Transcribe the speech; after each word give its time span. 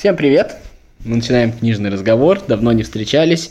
Всем 0.00 0.16
привет! 0.16 0.56
Мы 1.04 1.16
начинаем 1.16 1.52
книжный 1.52 1.90
разговор, 1.90 2.40
давно 2.48 2.72
не 2.72 2.84
встречались. 2.84 3.50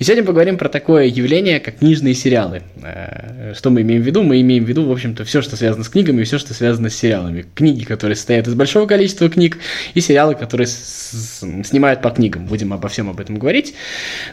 И 0.00 0.02
сегодня 0.02 0.24
поговорим 0.24 0.58
про 0.58 0.68
такое 0.68 1.04
явление, 1.04 1.60
как 1.60 1.78
книжные 1.78 2.14
сериалы. 2.14 2.62
Э, 2.82 3.54
что 3.56 3.70
мы 3.70 3.82
имеем 3.82 4.02
в 4.02 4.04
виду? 4.04 4.24
Мы 4.24 4.40
имеем 4.40 4.64
в 4.64 4.68
виду, 4.68 4.84
в 4.84 4.90
общем-то, 4.90 5.24
все, 5.24 5.40
что 5.40 5.54
связано 5.54 5.84
с 5.84 5.88
книгами 5.88 6.22
и 6.22 6.24
все, 6.24 6.38
что 6.38 6.52
связано 6.52 6.90
с 6.90 6.96
сериалами. 6.96 7.44
Книги, 7.54 7.84
которые 7.84 8.16
состоят 8.16 8.48
из 8.48 8.54
большого 8.56 8.88
количества 8.88 9.30
книг, 9.30 9.58
и 9.94 10.00
сериалы, 10.00 10.34
которые 10.34 10.66
снимают 10.66 12.02
по 12.02 12.10
книгам. 12.10 12.46
Будем 12.46 12.72
обо 12.72 12.88
всем 12.88 13.08
об 13.08 13.20
этом 13.20 13.38
говорить. 13.38 13.76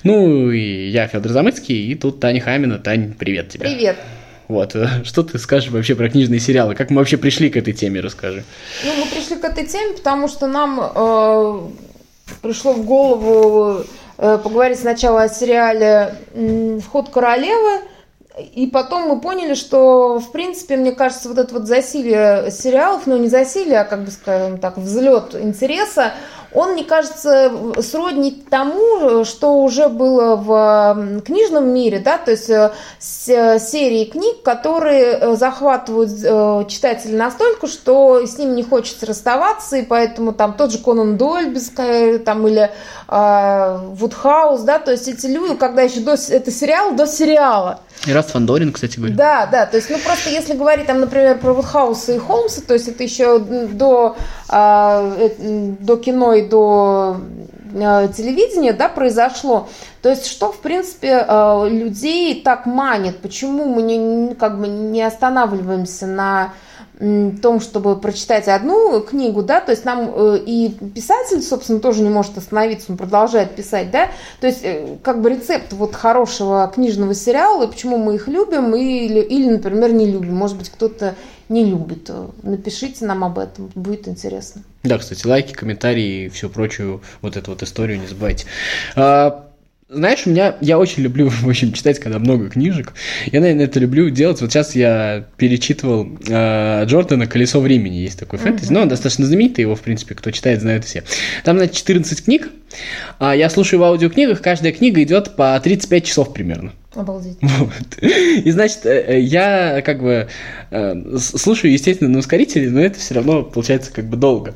Ну, 0.01 0.49
и 0.49 0.89
я 0.89 1.05
Федор 1.05 1.31
Замыцкий, 1.31 1.91
и 1.91 1.93
тут 1.93 2.19
Таня 2.19 2.41
Хамина. 2.41 2.79
Тань, 2.79 3.13
привет 3.13 3.49
тебе. 3.49 3.65
Привет. 3.65 3.97
Вот, 4.51 4.75
что 5.05 5.23
ты 5.23 5.39
скажешь 5.39 5.71
вообще 5.71 5.95
про 5.95 6.09
книжные 6.09 6.41
сериалы? 6.41 6.75
Как 6.75 6.89
мы 6.89 6.97
вообще 6.97 7.17
пришли 7.17 7.49
к 7.49 7.55
этой 7.55 7.73
теме, 7.73 8.01
расскажи. 8.01 8.43
Ну, 8.83 8.91
мы 8.97 9.05
пришли 9.09 9.37
к 9.37 9.45
этой 9.45 9.65
теме, 9.65 9.93
потому 9.93 10.27
что 10.27 10.47
нам 10.47 10.79
э, 10.79 11.59
пришло 12.41 12.73
в 12.73 12.83
голову 12.83 13.85
э, 14.17 14.37
поговорить 14.43 14.79
сначала 14.79 15.23
о 15.23 15.29
сериале 15.29 16.15
«Вход 16.85 17.09
королевы», 17.09 17.81
и 18.53 18.67
потом 18.67 19.07
мы 19.07 19.21
поняли, 19.21 19.53
что, 19.53 20.19
в 20.19 20.31
принципе, 20.31 20.75
мне 20.75 20.91
кажется, 20.91 21.29
вот 21.29 21.37
это 21.37 21.53
вот 21.53 21.67
засилие 21.67 22.49
сериалов, 22.51 23.05
ну 23.05 23.17
не 23.17 23.27
засилие, 23.27 23.81
а 23.81 23.85
как 23.85 24.03
бы, 24.03 24.11
скажем 24.11 24.57
так, 24.57 24.77
взлет 24.77 25.35
интереса, 25.35 26.13
он, 26.53 26.73
мне 26.73 26.83
кажется, 26.83 27.51
сродни 27.81 28.31
тому, 28.49 29.23
что 29.23 29.63
уже 29.63 29.87
было 29.87 30.35
в 30.35 31.21
книжном 31.21 31.69
мире, 31.73 31.99
да, 31.99 32.17
то 32.17 32.31
есть 32.31 32.49
э, 32.49 32.71
серии 32.99 34.05
книг, 34.05 34.41
которые 34.43 35.13
э, 35.13 35.35
захватывают 35.35 36.11
э, 36.11 36.65
читателя 36.67 37.17
настолько, 37.17 37.67
что 37.67 38.25
с 38.25 38.37
ним 38.37 38.55
не 38.55 38.63
хочется 38.63 39.05
расставаться, 39.05 39.77
и 39.77 39.83
поэтому 39.83 40.33
там 40.33 40.53
тот 40.53 40.71
же 40.71 40.79
Конан 40.79 41.17
Дойль, 41.17 41.57
там, 42.25 42.47
или 42.47 42.69
э, 43.07 43.77
Вудхаус, 43.93 44.61
да, 44.61 44.79
то 44.79 44.91
есть 44.91 45.07
эти 45.07 45.27
люди, 45.27 45.55
когда 45.55 45.83
еще 45.83 46.01
до, 46.01 46.13
это 46.13 46.51
сериал 46.51 46.95
до 46.95 47.07
сериала, 47.07 47.79
и 48.07 48.13
Раст 48.13 48.31
Фандорин, 48.31 48.73
кстати 48.73 48.97
говоря. 48.97 49.13
Да, 49.13 49.45
да, 49.45 49.65
то 49.67 49.77
есть, 49.77 49.91
ну 49.91 49.99
просто 49.99 50.31
если 50.31 50.53
говорить, 50.53 50.87
там, 50.87 51.01
например, 51.01 51.37
про 51.37 51.53
Вудхауса 51.53 52.13
и 52.13 52.17
Холмса, 52.17 52.61
то 52.67 52.73
есть 52.73 52.87
это 52.87 53.03
еще 53.03 53.37
до, 53.37 54.15
э, 54.15 54.40
до 54.51 55.97
кино 55.97 56.33
и 56.33 56.47
до 56.47 57.17
э, 57.73 58.09
телевидения, 58.15 58.73
да, 58.73 58.89
произошло. 58.89 59.69
То 60.01 60.09
есть, 60.09 60.25
что, 60.25 60.51
в 60.51 60.59
принципе, 60.59 61.25
э, 61.27 61.69
людей 61.69 62.41
так 62.41 62.65
манит, 62.65 63.19
почему 63.19 63.65
мы 63.65 63.81
не, 63.81 64.35
как 64.35 64.59
бы 64.59 64.67
не 64.67 65.01
останавливаемся 65.01 66.05
на 66.05 66.53
том, 67.41 67.59
чтобы 67.61 67.95
прочитать 67.95 68.47
одну 68.47 69.01
книгу, 69.01 69.41
да, 69.41 69.59
то 69.59 69.71
есть 69.71 69.85
нам 69.85 70.11
э, 70.13 70.37
и 70.45 70.69
писатель, 70.93 71.41
собственно, 71.41 71.79
тоже 71.79 72.03
не 72.03 72.09
может 72.09 72.37
остановиться, 72.37 72.91
он 72.91 72.97
продолжает 72.97 73.55
писать, 73.55 73.89
да, 73.89 74.09
то 74.39 74.45
есть 74.45 74.59
э, 74.61 74.97
как 75.01 75.19
бы 75.21 75.31
рецепт 75.31 75.73
вот 75.73 75.95
хорошего 75.95 76.71
книжного 76.73 77.15
сериала, 77.15 77.65
почему 77.65 77.97
мы 77.97 78.15
их 78.15 78.27
любим 78.27 78.75
или, 78.75 79.19
или 79.19 79.49
например, 79.49 79.91
не 79.93 80.05
любим, 80.05 80.35
может 80.35 80.57
быть, 80.57 80.69
кто-то 80.69 81.15
не 81.51 81.65
любит, 81.65 82.09
напишите 82.43 83.05
нам 83.05 83.23
об 83.23 83.37
этом, 83.37 83.69
будет 83.75 84.07
интересно. 84.07 84.63
Да, 84.83 84.97
кстати, 84.97 85.27
лайки, 85.27 85.53
комментарии 85.53 86.25
и 86.25 86.29
всю 86.29 86.49
прочую 86.49 87.01
вот 87.21 87.37
эту 87.37 87.51
вот 87.51 87.61
историю 87.61 87.99
не 87.99 88.07
забывайте. 88.07 88.45
А, 88.95 89.51
знаешь, 89.89 90.21
у 90.25 90.29
меня, 90.29 90.55
я 90.61 90.79
очень 90.79 91.03
люблю, 91.03 91.29
в 91.29 91.47
общем, 91.47 91.73
читать, 91.73 91.99
когда 91.99 92.17
много 92.17 92.49
книжек. 92.49 92.93
Я, 93.31 93.41
наверное, 93.41 93.65
это 93.65 93.79
люблю 93.79 94.09
делать. 94.09 94.39
Вот 94.41 94.51
сейчас 94.51 94.73
я 94.75 95.25
перечитывал 95.37 96.07
э, 96.27 96.85
Джордана 96.85 97.27
«Колесо 97.27 97.59
времени». 97.59 97.97
Есть 97.97 98.17
такой 98.17 98.39
uh-huh. 98.39 98.43
фэнтези, 98.43 98.71
но 98.71 98.81
он 98.81 98.89
достаточно 98.89 99.25
знаменитый, 99.25 99.63
его, 99.63 99.75
в 99.75 99.81
принципе, 99.81 100.15
кто 100.15 100.31
читает, 100.31 100.61
знает 100.61 100.85
все. 100.85 101.03
Там, 101.43 101.57
значит, 101.57 101.75
14 101.75 102.23
книг. 102.23 102.49
А 103.19 103.35
я 103.35 103.49
слушаю 103.49 103.81
в 103.81 103.83
аудиокнигах, 103.83 104.41
каждая 104.41 104.71
книга 104.71 105.03
идет 105.03 105.35
по 105.35 105.59
35 105.59 106.05
часов 106.05 106.33
примерно. 106.33 106.71
Обалдеть. 106.95 107.37
Вот. 107.41 107.97
И 108.01 108.51
значит, 108.51 108.85
э, 108.85 109.15
э, 109.15 109.19
я 109.21 109.81
как 109.81 110.01
бы 110.01 110.27
э, 110.71 111.17
слушаю, 111.17 111.71
естественно, 111.71 112.09
на 112.09 112.19
ускорителе, 112.19 112.69
но 112.69 112.81
это 112.81 112.99
все 112.99 113.13
равно 113.13 113.43
получается 113.43 113.93
как 113.93 114.05
бы 114.05 114.17
долго. 114.17 114.53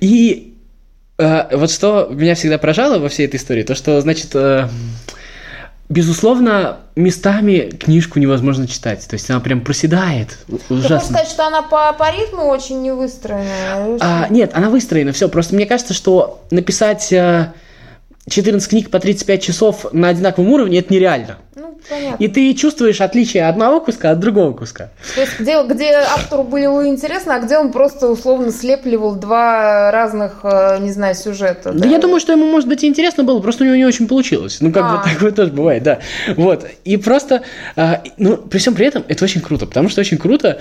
И 0.00 0.54
вот 1.18 1.72
что 1.72 2.08
меня 2.12 2.36
всегда 2.36 2.58
поражало 2.58 3.00
во 3.00 3.08
всей 3.08 3.26
этой 3.26 3.36
истории, 3.36 3.64
то 3.64 3.74
что, 3.74 4.00
значит, 4.00 4.36
безусловно, 5.88 6.76
местами 6.94 7.70
книжку 7.70 8.20
невозможно 8.20 8.68
читать. 8.68 9.04
То 9.08 9.14
есть 9.14 9.28
она 9.28 9.40
прям 9.40 9.62
проседает. 9.62 10.38
Ужасно. 10.68 10.68
Ты 10.68 10.94
хочешь 10.94 11.06
сказать, 11.08 11.28
что 11.28 11.46
она 11.48 11.62
по, 11.62 11.92
по 11.94 12.12
ритму 12.12 12.44
очень 12.44 12.82
не 12.82 12.92
выстроена? 12.92 13.98
А, 14.00 14.28
нет, 14.30 14.52
она 14.54 14.70
выстроена, 14.70 15.10
все. 15.10 15.28
Просто 15.28 15.56
мне 15.56 15.66
кажется, 15.66 15.92
что 15.92 16.40
написать 16.52 17.12
14 18.28 18.68
книг 18.68 18.90
по 18.90 19.00
35 19.00 19.42
часов 19.42 19.92
на 19.92 20.08
одинаковом 20.08 20.50
уровне 20.50 20.78
это 20.78 20.92
нереально. 20.92 21.38
Ну, 21.54 21.78
понятно. 21.88 22.22
И 22.22 22.28
ты 22.28 22.54
чувствуешь 22.54 23.00
отличие 23.00 23.48
одного 23.48 23.80
куска 23.80 24.10
от 24.10 24.20
другого 24.20 24.52
куска. 24.52 24.90
То 25.14 25.20
есть, 25.20 25.40
где, 25.40 25.62
где 25.64 25.94
автору 25.94 26.44
было 26.44 26.86
интересно, 26.86 27.36
а 27.36 27.40
где 27.40 27.58
он 27.58 27.72
просто 27.72 28.08
условно 28.08 28.52
слепливал 28.52 29.16
два 29.16 29.90
разных, 29.90 30.40
э, 30.44 30.78
не 30.80 30.92
знаю, 30.92 31.14
сюжета. 31.14 31.72
Да, 31.72 31.80
да 31.80 31.88
я 31.88 31.98
думаю, 31.98 32.20
что 32.20 32.32
ему, 32.32 32.46
может 32.46 32.68
быть, 32.68 32.84
и 32.84 32.86
интересно 32.86 33.24
было, 33.24 33.40
просто 33.40 33.64
у 33.64 33.66
него 33.66 33.76
не 33.76 33.86
очень 33.86 34.06
получилось. 34.06 34.58
Ну, 34.60 34.72
как 34.72 34.84
а. 34.84 34.96
бы 34.98 35.10
такое 35.10 35.32
тоже 35.32 35.50
бывает, 35.52 35.82
да. 35.82 35.98
Вот. 36.36 36.64
И 36.84 36.96
просто, 36.96 37.42
а, 37.76 38.02
ну, 38.18 38.36
при 38.36 38.58
всем 38.58 38.74
при 38.74 38.86
этом, 38.86 39.04
это 39.08 39.24
очень 39.24 39.40
круто, 39.40 39.66
потому 39.66 39.88
что 39.88 40.00
очень 40.00 40.18
круто, 40.18 40.60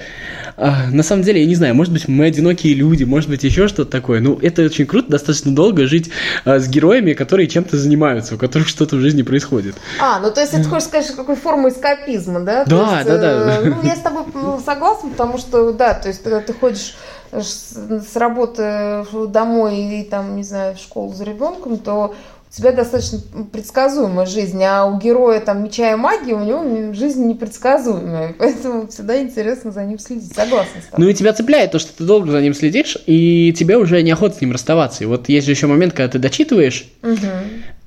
а, 0.57 0.88
на 0.91 1.03
самом 1.03 1.22
деле, 1.22 1.41
я 1.41 1.47
не 1.47 1.56
знаю, 1.56 1.75
может 1.75 1.94
быть, 1.94 2.07
мы 2.07 2.25
одинокие 2.25 2.73
люди, 2.73 3.03
может 3.03 3.29
быть, 3.29 3.44
еще 3.44 3.68
что-то 3.68 3.91
такое. 3.91 4.19
Ну, 4.19 4.40
это 4.41 4.63
очень 4.63 4.85
круто, 4.88 5.12
достаточно 5.12 5.53
долго 5.53 5.85
жить 5.85 6.09
с 6.45 6.68
героями, 6.68 7.13
которые 7.13 7.47
чем-то 7.47 7.78
занимаются, 7.78 8.35
у 8.35 8.38
которых 8.38 8.68
что-то 8.68 8.95
в 8.95 9.00
жизни 9.00 9.22
происходит. 9.22 9.75
А, 10.01 10.19
ну, 10.19 10.31
то 10.31 10.41
есть, 10.41 10.53
это 10.53 10.68
хочешь 10.68 10.88
сказать, 10.88 11.16
какой 11.16 11.35
формы 11.35 11.69
эскапизма, 11.69 12.40
да? 12.40 12.66
Да, 12.66 12.97
есть, 12.97 13.07
да, 13.07 13.18
да. 13.18 13.59
Ну, 13.63 13.75
я 13.84 13.95
с 13.95 14.00
тобой 14.00 14.25
согласна, 14.66 15.09
потому 15.09 15.38
что, 15.38 15.72
да, 15.73 15.94
то 15.94 16.07
есть, 16.07 16.23
когда 16.23 16.40
ты 16.40 16.53
ходишь 16.53 16.95
с 17.31 18.16
работы 18.16 19.06
домой 19.28 20.00
и 20.00 20.03
там, 20.03 20.35
не 20.35 20.44
знаю, 20.44 20.75
в 20.75 20.79
школу 20.79 21.13
за 21.13 21.24
ребенком, 21.24 21.78
то 21.78 22.16
у 22.49 22.53
тебя 22.53 22.71
достаточно 22.71 23.19
предсказуемая 23.51 24.25
жизнь, 24.25 24.63
а 24.63 24.85
у 24.85 24.97
героя 24.97 25.39
там 25.41 25.63
меча 25.63 25.91
и 25.91 25.95
магии 25.95 26.33
у 26.33 26.43
него 26.43 26.93
жизнь 26.93 27.25
непредсказуемая, 27.25 28.35
поэтому 28.39 28.87
всегда 28.87 29.21
интересно 29.21 29.71
за 29.71 29.83
ним 29.83 29.99
следить. 29.99 30.33
Согласна 30.33 30.81
с 30.81 30.85
тобой. 30.85 31.05
Ну 31.05 31.09
и 31.09 31.13
тебя 31.13 31.33
цепляет 31.33 31.71
то, 31.71 31.79
что 31.79 31.95
ты 31.95 32.03
долго 32.03 32.31
за 32.31 32.41
ним 32.41 32.53
следишь, 32.53 32.97
и 33.05 33.53
тебе 33.57 33.77
уже 33.77 34.01
неохота 34.01 34.37
с 34.37 34.41
ним 34.41 34.53
расставаться. 34.53 35.03
И 35.03 35.07
вот 35.07 35.29
есть 35.29 35.45
же 35.45 35.51
еще 35.51 35.67
момент, 35.67 35.93
когда 35.93 36.11
ты 36.11 36.19
дочитываешь, 36.19 36.89
угу. 37.03 37.17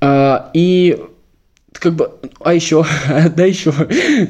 э, 0.01 0.37
и 0.53 1.03
как 1.73 1.93
бы, 1.93 2.11
а 2.41 2.53
еще, 2.53 2.85
да 3.35 3.45
еще 3.45 3.73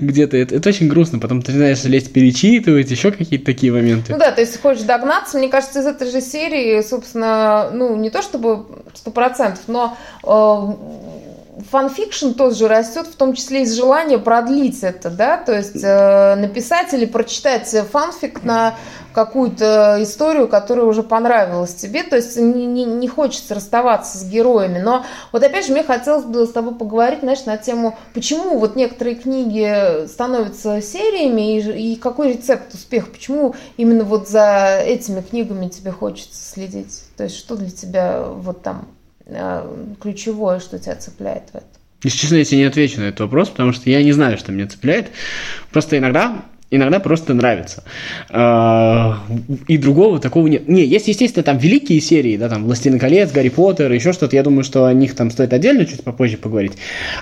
где-то, 0.02 0.38
это, 0.38 0.56
это 0.56 0.70
очень 0.70 0.88
грустно, 0.88 1.20
потом 1.20 1.42
ты 1.42 1.52
знаешь 1.52 1.84
лезть 1.84 2.14
перечитывать, 2.14 2.90
еще 2.92 3.12
какие-то 3.12 3.46
такие 3.46 3.72
моменты. 3.72 4.14
Ну 4.14 4.20
да, 4.20 4.32
то 4.32 4.42
есть 4.42 4.62
хочешь 4.62 4.84
догнаться, 4.84 5.38
мне 5.38 5.50
кажется, 5.50 5.80
из 5.80 5.86
этой 5.86 6.10
же 6.10 6.22
серии, 6.22 6.82
собственно, 6.82 7.70
ну 7.74 7.96
не 7.96 8.10
то 8.10 8.22
чтобы 8.22 8.66
сто 8.94 9.12
процентов, 9.12 9.64
но 9.68 9.98
э, 10.24 11.41
fanfiction 11.70 12.32
тот 12.32 12.56
же 12.56 12.68
растет, 12.68 13.08
в 13.08 13.16
том 13.16 13.34
числе 13.34 13.64
из 13.64 13.76
желания 13.76 14.18
продлить 14.18 14.84
это, 14.84 15.10
да, 15.10 15.38
то 15.38 15.56
есть 15.56 15.84
э, 15.84 16.36
написать 16.36 16.94
или 16.94 17.06
прочитать 17.06 17.68
фанфик 17.92 18.44
на 18.44 18.76
какую-то 19.14 19.98
историю, 20.00 20.48
которая 20.48 20.86
уже 20.86 21.04
понравилась 21.04 21.76
тебе, 21.76 22.04
то 22.04 22.16
есть 22.16 22.38
не, 22.38 22.66
не, 22.66 22.86
не 22.86 23.08
хочется 23.08 23.56
расставаться 23.56 24.18
с 24.18 24.24
героями. 24.24 24.80
Но 24.80 25.06
вот 25.32 25.44
опять 25.44 25.66
же 25.66 25.74
мне 25.74 25.84
хотелось 25.84 26.24
бы 26.24 26.46
с 26.46 26.52
тобой 26.52 26.76
поговорить, 26.76 27.20
знаешь, 27.20 27.46
на 27.46 27.58
тему, 27.58 27.98
почему 28.14 28.58
вот 28.58 28.76
некоторые 28.76 29.16
книги 29.16 30.08
становятся 30.08 30.82
сериями 30.82 31.58
и, 31.58 31.94
и 31.94 31.96
какой 31.98 32.34
рецепт 32.34 32.74
успеха, 32.74 33.08
почему 33.12 33.56
именно 33.78 34.04
вот 34.04 34.30
за 34.30 34.82
этими 34.86 35.22
книгами 35.22 35.68
тебе 35.68 35.92
хочется 35.92 36.42
следить, 36.54 37.04
то 37.18 37.24
есть 37.24 37.38
что 37.38 37.58
для 37.58 37.70
тебя 37.70 38.24
вот 38.24 38.62
там 38.62 38.88
э, 38.88 39.01
ключевое, 40.00 40.60
что 40.60 40.80
тебя 40.80 40.96
цепляет 40.96 41.44
в 41.52 41.56
этом? 41.56 41.68
Если 42.04 42.18
честно, 42.18 42.36
я 42.36 42.46
тебе 42.46 42.58
не 42.60 42.66
отвечу 42.66 43.00
на 43.00 43.06
этот 43.06 43.20
вопрос, 43.22 43.50
потому 43.50 43.74
что 43.74 43.90
я 43.90 44.02
не 44.04 44.12
знаю, 44.12 44.38
что 44.38 44.52
меня 44.52 44.68
цепляет. 44.68 45.10
Просто 45.72 45.98
иногда 45.98 46.44
иногда 46.72 47.00
просто 47.00 47.34
нравится. 47.34 47.84
А, 48.30 49.20
и 49.68 49.78
другого 49.78 50.20
такого 50.20 50.48
нет. 50.48 50.68
Не, 50.68 50.84
есть, 50.86 51.08
естественно, 51.08 51.44
там 51.44 51.58
великие 51.58 52.00
серии, 52.00 52.38
да, 52.38 52.50
там 52.50 52.64
«Властелин 52.64 52.98
колец», 52.98 53.32
«Гарри 53.32 53.50
Поттер», 53.50 53.92
еще 53.92 54.14
что-то. 54.14 54.36
Я 54.36 54.44
думаю, 54.44 54.64
что 54.64 54.86
о 54.86 54.94
них 54.94 55.14
там 55.16 55.30
стоит 55.30 55.54
отдельно 55.54 55.86
чуть 55.86 56.04
попозже 56.04 56.38
поговорить. 56.38 56.74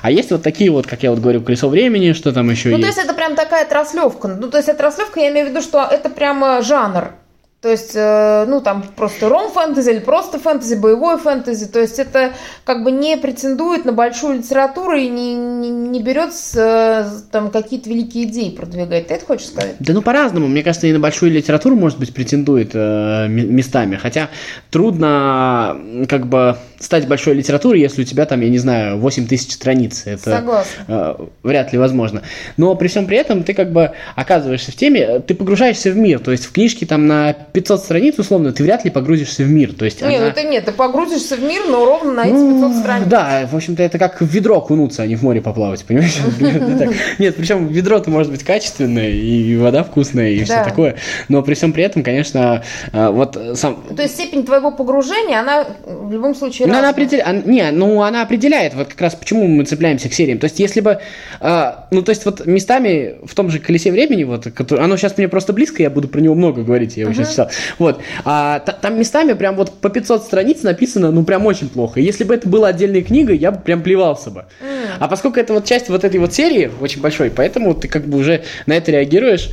А 0.01 0.11
есть 0.11 0.31
вот 0.31 0.43
такие 0.43 0.71
вот, 0.71 0.87
как 0.87 1.03
я 1.03 1.09
вот 1.09 1.19
говорю, 1.19 1.41
«Колесо 1.41 1.67
времени», 1.67 2.13
что 2.13 2.31
там 2.31 2.49
еще 2.49 2.69
ну, 2.69 2.77
есть. 2.77 2.87
Ну, 2.87 2.93
то 2.93 2.99
есть 2.99 3.09
это 3.09 3.13
прям 3.15 3.35
такая 3.35 3.65
отраслевка. 3.65 4.27
Ну, 4.27 4.49
то 4.49 4.57
есть 4.57 4.69
отраслевка, 4.69 5.19
я 5.19 5.31
имею 5.31 5.47
в 5.47 5.49
виду, 5.49 5.61
что 5.61 5.83
это 5.83 6.09
прямо 6.09 6.61
жанр. 6.61 7.11
То 7.61 7.69
есть, 7.69 7.91
э, 7.93 8.45
ну, 8.47 8.61
там 8.61 8.85
просто 8.95 9.27
ром-фэнтези 9.27 9.89
или 9.89 9.99
просто 9.99 10.39
фэнтези, 10.39 10.75
боевой 10.75 11.17
фэнтези. 11.17 11.67
То 11.67 11.81
есть, 11.81 11.99
это 11.99 12.31
как 12.63 12.85
бы 12.85 12.91
не 12.91 13.17
претендует 13.17 13.83
на 13.83 13.91
большую 13.91 14.37
литературу 14.37 14.95
и 14.95 15.09
не, 15.09 15.35
не, 15.35 15.69
не 15.69 16.01
берет 16.01 16.31
э, 16.55 17.05
там 17.33 17.51
какие-то 17.51 17.89
великие 17.89 18.23
идеи 18.23 18.51
продвигать. 18.51 19.07
Ты 19.07 19.15
это 19.15 19.25
хочешь 19.25 19.47
сказать? 19.47 19.75
Да 19.79 19.91
ну, 19.91 20.01
по-разному. 20.01 20.47
Мне 20.47 20.63
кажется, 20.63 20.87
и 20.87 20.93
на 20.93 21.01
большую 21.01 21.33
литературу, 21.33 21.75
может 21.75 21.99
быть, 21.99 22.13
претендует 22.13 22.71
э, 22.73 23.27
местами. 23.27 23.97
Хотя 23.97 24.29
трудно 24.71 25.77
как 26.07 26.27
бы 26.27 26.55
стать 26.79 27.09
большой 27.09 27.33
литературой, 27.33 27.81
если 27.81 28.03
у 28.03 28.05
тебя 28.05 28.25
там, 28.25 28.39
я 28.39 28.49
не 28.49 28.57
знаю, 28.57 28.99
8 28.99 29.27
тысяч 29.27 29.51
страниц. 29.51 30.03
Это 30.05 30.37
Согласна. 30.37 30.85
Э, 30.87 31.15
вряд 31.43 31.73
ли 31.73 31.77
возможно. 31.77 32.21
Но 32.55 32.73
при 32.75 32.87
всем 32.87 33.05
при 33.05 33.17
этом 33.17 33.43
ты 33.43 33.53
как 33.53 33.73
бы 33.73 33.91
оказываешься 34.15 34.71
в 34.71 34.75
теме, 34.75 35.19
ты 35.19 35.35
погружаешься 35.35 35.91
в 35.91 35.97
мир. 35.97 36.19
То 36.19 36.31
есть 36.31 36.45
в 36.45 36.53
книжке 36.53 36.85
там 36.85 37.05
на 37.05 37.35
500 37.51 37.79
страниц, 37.81 38.19
условно, 38.19 38.51
ты 38.51 38.63
вряд 38.63 38.85
ли 38.85 38.91
погрузишься 38.91 39.43
в 39.43 39.49
мир. 39.49 39.73
То 39.73 39.85
есть 39.85 40.01
не, 40.01 40.15
она... 40.15 40.27
ну 40.27 40.33
ты 40.33 40.43
нет, 40.43 40.65
ты 40.65 40.71
погрузишься 40.71 41.35
в 41.35 41.43
мир, 41.43 41.63
но 41.67 41.85
ровно 41.85 42.13
на 42.13 42.21
эти 42.21 42.31
500 42.31 42.39
ну, 42.39 42.79
страниц. 42.79 43.07
Да, 43.07 43.47
в 43.51 43.55
общем-то, 43.55 43.83
это 43.83 43.97
как 43.97 44.21
в 44.21 44.25
ведро 44.25 44.57
окунуться, 44.57 45.03
а 45.03 45.07
не 45.07 45.15
в 45.15 45.23
море 45.23 45.41
поплавать, 45.41 45.83
понимаешь? 45.85 46.17
Нет, 47.19 47.35
причем 47.35 47.67
ведро-то 47.67 48.09
может 48.09 48.31
быть 48.31 48.43
качественное, 48.43 49.09
и 49.09 49.55
вода 49.57 49.83
вкусная, 49.83 50.31
и 50.31 50.43
все 50.43 50.63
такое. 50.63 50.97
Но 51.27 51.41
при 51.41 51.53
всем 51.53 51.73
при 51.73 51.83
этом, 51.83 52.03
конечно, 52.03 52.63
э, 52.91 53.09
вот 53.09 53.37
сам... 53.55 53.83
То 53.95 54.01
есть 54.01 54.15
степень 54.15 54.45
твоего 54.45 54.71
погружения, 54.71 55.39
она 55.39 55.65
в 55.85 56.11
любом 56.11 56.35
случае 56.35 56.67
Ну, 56.67 56.77
она 56.77 56.89
определяет, 56.89 57.45
не, 57.45 57.71
ну, 57.71 58.01
она 58.01 58.21
определяет, 58.21 58.73
вот 58.75 58.89
как 58.89 59.01
раз 59.01 59.15
почему 59.15 59.47
мы 59.47 59.65
цепляемся 59.65 60.09
к 60.09 60.13
сериям. 60.13 60.39
То 60.39 60.45
есть, 60.45 60.59
если 60.59 60.81
бы, 60.81 60.99
э, 61.39 61.71
ну, 61.91 62.01
то 62.01 62.09
есть, 62.09 62.25
вот 62.25 62.45
местами 62.45 63.15
в 63.23 63.33
том 63.35 63.49
же 63.49 63.59
«Колесе 63.59 63.91
времени», 63.91 64.23
вот, 64.23 64.47
оно 64.71 64.97
сейчас 64.97 65.17
мне 65.17 65.27
просто 65.27 65.53
близко, 65.53 65.81
я 65.81 65.89
буду 65.89 66.07
про 66.07 66.19
него 66.19 66.35
много 66.35 66.63
говорить, 66.63 66.97
я 66.97 67.03
его 67.03 67.13
сейчас 67.13 67.38
читал, 67.39 67.49
вот, 67.77 68.01
а, 68.25 68.59
та, 68.59 68.73
там 68.73 68.99
местами 68.99 69.33
прям 69.33 69.55
вот 69.55 69.79
по 69.79 69.89
500 69.89 70.23
страниц 70.23 70.63
написано, 70.63 71.11
ну, 71.11 71.23
прям 71.23 71.45
очень 71.45 71.69
плохо. 71.69 71.99
Если 71.99 72.23
бы 72.23 72.33
это 72.33 72.47
была 72.47 72.69
отдельная 72.69 73.01
книга, 73.01 73.33
я 73.33 73.51
бы 73.51 73.59
прям 73.61 73.81
плевался 73.81 74.29
бы. 74.29 74.45
Mm. 74.61 74.87
А 74.99 75.07
поскольку 75.07 75.39
это 75.39 75.53
вот 75.53 75.65
часть 75.65 75.89
вот 75.89 76.03
этой 76.03 76.19
вот 76.19 76.33
серии, 76.33 76.71
очень 76.81 77.01
большой, 77.01 77.29
поэтому 77.29 77.73
ты 77.73 77.87
как 77.87 78.05
бы 78.05 78.17
уже 78.17 78.43
на 78.65 78.73
это 78.73 78.91
реагируешь, 78.91 79.49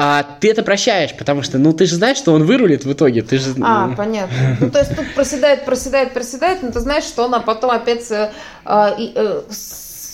а 0.00 0.24
ты 0.40 0.50
это 0.50 0.62
прощаешь, 0.62 1.12
потому 1.16 1.42
что, 1.42 1.58
ну, 1.58 1.72
ты 1.72 1.86
же 1.86 1.96
знаешь, 1.96 2.18
что 2.18 2.32
он 2.32 2.44
вырулит 2.44 2.84
в 2.84 2.92
итоге, 2.92 3.22
ты 3.22 3.38
же... 3.38 3.54
А, 3.62 3.88
понятно. 3.96 4.56
Ну, 4.60 4.70
то 4.70 4.78
есть 4.78 4.94
тут 4.94 5.12
проседает, 5.14 5.64
проседает, 5.64 6.12
проседает, 6.12 6.62
но 6.62 6.70
ты 6.70 6.78
знаешь, 6.78 7.02
что 7.02 7.24
она 7.24 7.40
потом 7.40 7.72
опять 7.72 8.08
э, 8.12 8.30
э, 8.64 9.42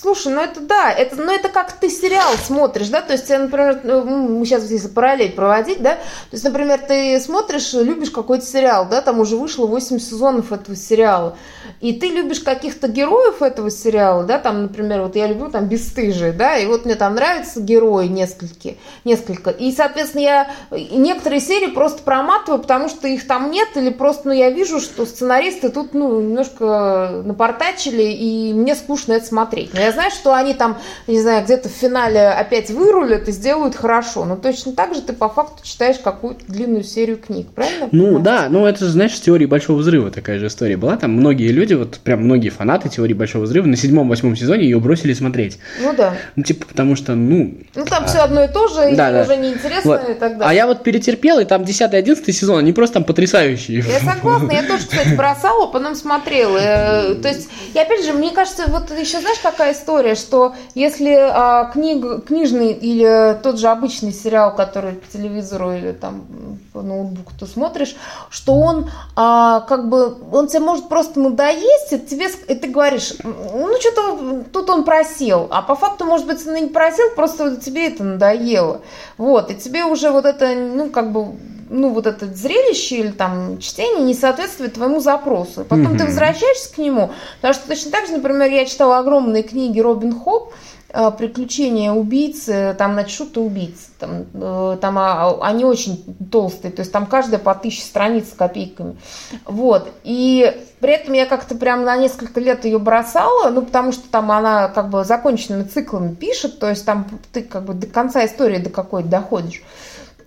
Слушай, 0.04 0.34
ну 0.34 0.42
это 0.42 0.60
да, 0.60 0.92
это, 0.92 1.16
ну 1.16 1.32
это 1.32 1.48
как 1.48 1.72
ты 1.72 1.88
сериал 1.88 2.34
смотришь, 2.34 2.88
да, 2.88 3.00
то 3.00 3.14
есть, 3.14 3.26
например, 3.30 3.80
ну, 3.84 4.04
мы 4.04 4.44
сейчас 4.44 4.70
если 4.70 4.88
параллель 4.88 5.32
проводить, 5.32 5.80
да, 5.80 5.94
то 5.94 6.00
есть, 6.32 6.44
например, 6.44 6.78
ты 6.86 7.18
смотришь, 7.20 7.72
любишь 7.72 8.10
какой-то 8.10 8.44
сериал, 8.44 8.86
да, 8.86 9.00
там 9.00 9.20
уже 9.20 9.38
вышло 9.38 9.66
8 9.66 9.98
сезонов 9.98 10.52
этого 10.52 10.76
сериала, 10.76 11.38
и 11.80 11.94
ты 11.94 12.08
любишь 12.08 12.40
каких-то 12.40 12.86
героев 12.86 13.40
этого 13.40 13.70
сериала, 13.70 14.24
да, 14.24 14.38
там, 14.38 14.64
например, 14.64 15.00
вот 15.00 15.16
я 15.16 15.26
люблю 15.26 15.50
там 15.50 15.68
«Бесстыжие», 15.68 16.32
да, 16.32 16.58
и 16.58 16.66
вот 16.66 16.84
мне 16.84 16.96
там 16.96 17.14
нравятся 17.14 17.62
герои 17.62 18.08
несколько, 18.08 18.74
несколько, 19.04 19.48
и, 19.48 19.72
соответственно, 19.72 20.20
я 20.20 20.50
некоторые 20.70 21.40
серии 21.40 21.68
просто 21.68 22.02
проматываю, 22.02 22.60
потому 22.60 22.90
что 22.90 23.08
их 23.08 23.26
там 23.26 23.50
нет, 23.50 23.68
или 23.76 23.88
просто, 23.88 24.28
ну, 24.28 24.34
я 24.34 24.50
вижу, 24.50 24.80
что 24.80 25.06
сценаристы 25.06 25.70
тут, 25.70 25.94
ну, 25.94 26.20
немножко 26.20 27.22
напортачили, 27.24 28.02
и 28.02 28.52
мне 28.52 28.74
скучно 28.74 29.14
это 29.14 29.24
смотреть. 29.24 29.72
Но 29.72 29.80
я 29.80 29.93
знаю, 29.94 30.10
что 30.10 30.34
они 30.34 30.54
там, 30.54 30.78
не 31.06 31.20
знаю, 31.20 31.44
где-то 31.44 31.68
в 31.68 31.72
финале 31.72 32.28
опять 32.28 32.70
вырулят 32.70 33.28
и 33.28 33.32
сделают 33.32 33.74
хорошо. 33.74 34.24
Но 34.24 34.36
точно 34.36 34.72
так 34.72 34.94
же 34.94 35.00
ты 35.00 35.12
по 35.12 35.28
факту 35.28 35.64
читаешь 35.64 35.98
какую-то 35.98 36.44
длинную 36.46 36.84
серию 36.84 37.16
книг, 37.16 37.48
правильно? 37.54 37.88
Ну 37.92 38.18
да, 38.18 38.48
ну 38.50 38.66
это 38.66 38.80
же, 38.80 38.90
знаешь, 38.90 39.18
теории 39.18 39.46
Большого 39.46 39.78
Взрыва 39.78 40.10
такая 40.10 40.38
же 40.38 40.48
история 40.48 40.76
была. 40.76 40.96
Там 40.96 41.12
многие 41.12 41.48
люди, 41.48 41.74
вот 41.74 41.98
прям 41.98 42.24
многие 42.24 42.50
фанаты 42.50 42.88
теории 42.88 43.14
Большого 43.14 43.44
Взрыва 43.44 43.66
на 43.66 43.76
седьмом-восьмом 43.76 44.36
сезоне 44.36 44.64
ее 44.64 44.80
бросили 44.80 45.12
смотреть. 45.14 45.58
Ну 45.80 45.94
да. 45.96 46.14
Ну 46.36 46.42
типа 46.42 46.66
потому 46.66 46.96
что, 46.96 47.14
ну... 47.14 47.54
Ну 47.74 47.84
там 47.84 48.04
а... 48.04 48.06
все 48.06 48.18
одно 48.18 48.44
и 48.44 48.48
то 48.48 48.68
же, 48.68 48.92
и 48.92 48.96
да. 48.96 49.22
уже 49.22 49.36
неинтересно 49.36 49.90
вот. 49.90 50.10
и 50.10 50.14
так 50.14 50.38
далее. 50.38 50.46
А 50.46 50.52
я 50.52 50.66
вот 50.66 50.82
перетерпел, 50.82 51.38
и 51.38 51.44
там 51.44 51.62
10-11 51.62 52.32
сезон, 52.32 52.58
они 52.58 52.72
просто 52.72 52.94
там 52.94 53.04
потрясающие. 53.04 53.78
Я 53.78 54.00
согласна, 54.00 54.52
я 54.52 54.62
тоже, 54.62 54.86
кстати, 54.86 55.14
бросала, 55.14 55.66
потом 55.66 55.94
смотрела. 55.94 56.58
Э, 56.58 57.14
то 57.14 57.28
есть, 57.28 57.48
и 57.72 57.78
опять 57.78 58.04
же, 58.04 58.12
мне 58.12 58.30
кажется, 58.30 58.64
вот 58.68 58.90
еще 58.98 59.20
знаешь, 59.20 59.38
какая 59.42 59.72
история? 59.72 59.83
История, 59.84 60.14
что 60.14 60.54
если 60.74 61.14
а, 61.14 61.66
книг, 61.66 62.24
книжный 62.24 62.72
или 62.72 63.38
тот 63.42 63.58
же 63.58 63.68
обычный 63.68 64.12
сериал, 64.12 64.54
который 64.54 64.94
по 64.94 65.06
телевизору 65.06 65.72
или 65.72 65.92
там 65.92 66.24
по 66.72 66.80
ноутбуку 66.80 67.32
ты 67.38 67.46
смотришь, 67.46 67.94
что 68.30 68.54
он 68.54 68.90
а, 69.14 69.60
как 69.60 69.88
бы, 69.88 70.16
он 70.32 70.48
тебе 70.48 70.60
может 70.60 70.88
просто 70.88 71.20
надоесть, 71.20 71.92
и, 71.92 71.98
тебе, 71.98 72.28
и 72.48 72.54
ты 72.54 72.68
говоришь, 72.68 73.12
ну 73.22 73.78
что-то 73.78 74.44
тут 74.52 74.70
он 74.70 74.84
просел, 74.84 75.48
а 75.50 75.60
по 75.62 75.74
факту, 75.74 76.04
может 76.04 76.26
быть, 76.26 76.46
он 76.46 76.56
и 76.56 76.62
не 76.62 76.68
просел, 76.68 77.10
просто 77.14 77.56
тебе 77.56 77.88
это 77.88 78.04
надоело. 78.04 78.80
Вот, 79.18 79.50
и 79.50 79.54
тебе 79.54 79.84
уже 79.84 80.10
вот 80.10 80.24
это, 80.24 80.54
ну, 80.54 80.90
как 80.90 81.12
бы 81.12 81.34
ну, 81.70 81.90
вот 81.90 82.06
это 82.06 82.26
зрелище 82.26 82.96
или 82.96 83.10
там 83.10 83.58
чтение 83.58 84.04
не 84.04 84.14
соответствует 84.14 84.74
твоему 84.74 85.00
запросу. 85.00 85.64
Потом 85.64 85.94
mm-hmm. 85.94 85.98
ты 85.98 86.04
возвращаешься 86.04 86.74
к 86.74 86.78
нему, 86.78 87.10
потому 87.36 87.54
что 87.54 87.68
точно 87.68 87.90
так 87.90 88.06
же, 88.06 88.12
например, 88.12 88.50
я 88.50 88.64
читала 88.66 88.98
огромные 88.98 89.42
книги 89.42 89.80
Робин 89.80 90.18
Хоп, 90.18 90.52
э, 90.92 91.10
приключения 91.16 91.92
убийцы, 91.92 92.74
там, 92.78 92.94
значит, 92.94 93.12
что-то 93.14 93.42
убийц. 93.42 93.88
Там, 93.98 94.26
э, 94.34 94.78
там 94.80 94.98
а, 94.98 95.38
они 95.42 95.64
очень 95.64 96.04
толстые, 96.30 96.72
то 96.72 96.80
есть 96.80 96.92
там 96.92 97.06
каждая 97.06 97.40
по 97.40 97.54
тысяче 97.54 97.82
страниц 97.82 98.30
с 98.30 98.32
копейками. 98.32 98.96
Вот. 99.44 99.90
И 100.04 100.54
при 100.80 100.92
этом 100.92 101.14
я 101.14 101.26
как-то 101.26 101.54
прям 101.54 101.84
на 101.84 101.96
несколько 101.96 102.40
лет 102.40 102.64
ее 102.64 102.78
бросала, 102.78 103.50
ну, 103.50 103.62
потому 103.62 103.92
что 103.92 104.08
там 104.08 104.30
она 104.30 104.68
как 104.68 104.90
бы 104.90 105.04
законченными 105.04 105.64
циклами 105.64 106.14
пишет, 106.14 106.58
то 106.58 106.68
есть 106.68 106.84
там 106.84 107.06
ты 107.32 107.42
как 107.42 107.64
бы 107.64 107.74
до 107.74 107.86
конца 107.86 108.24
истории 108.24 108.58
до 108.58 108.70
какой-то 108.70 109.08
доходишь. 109.08 109.62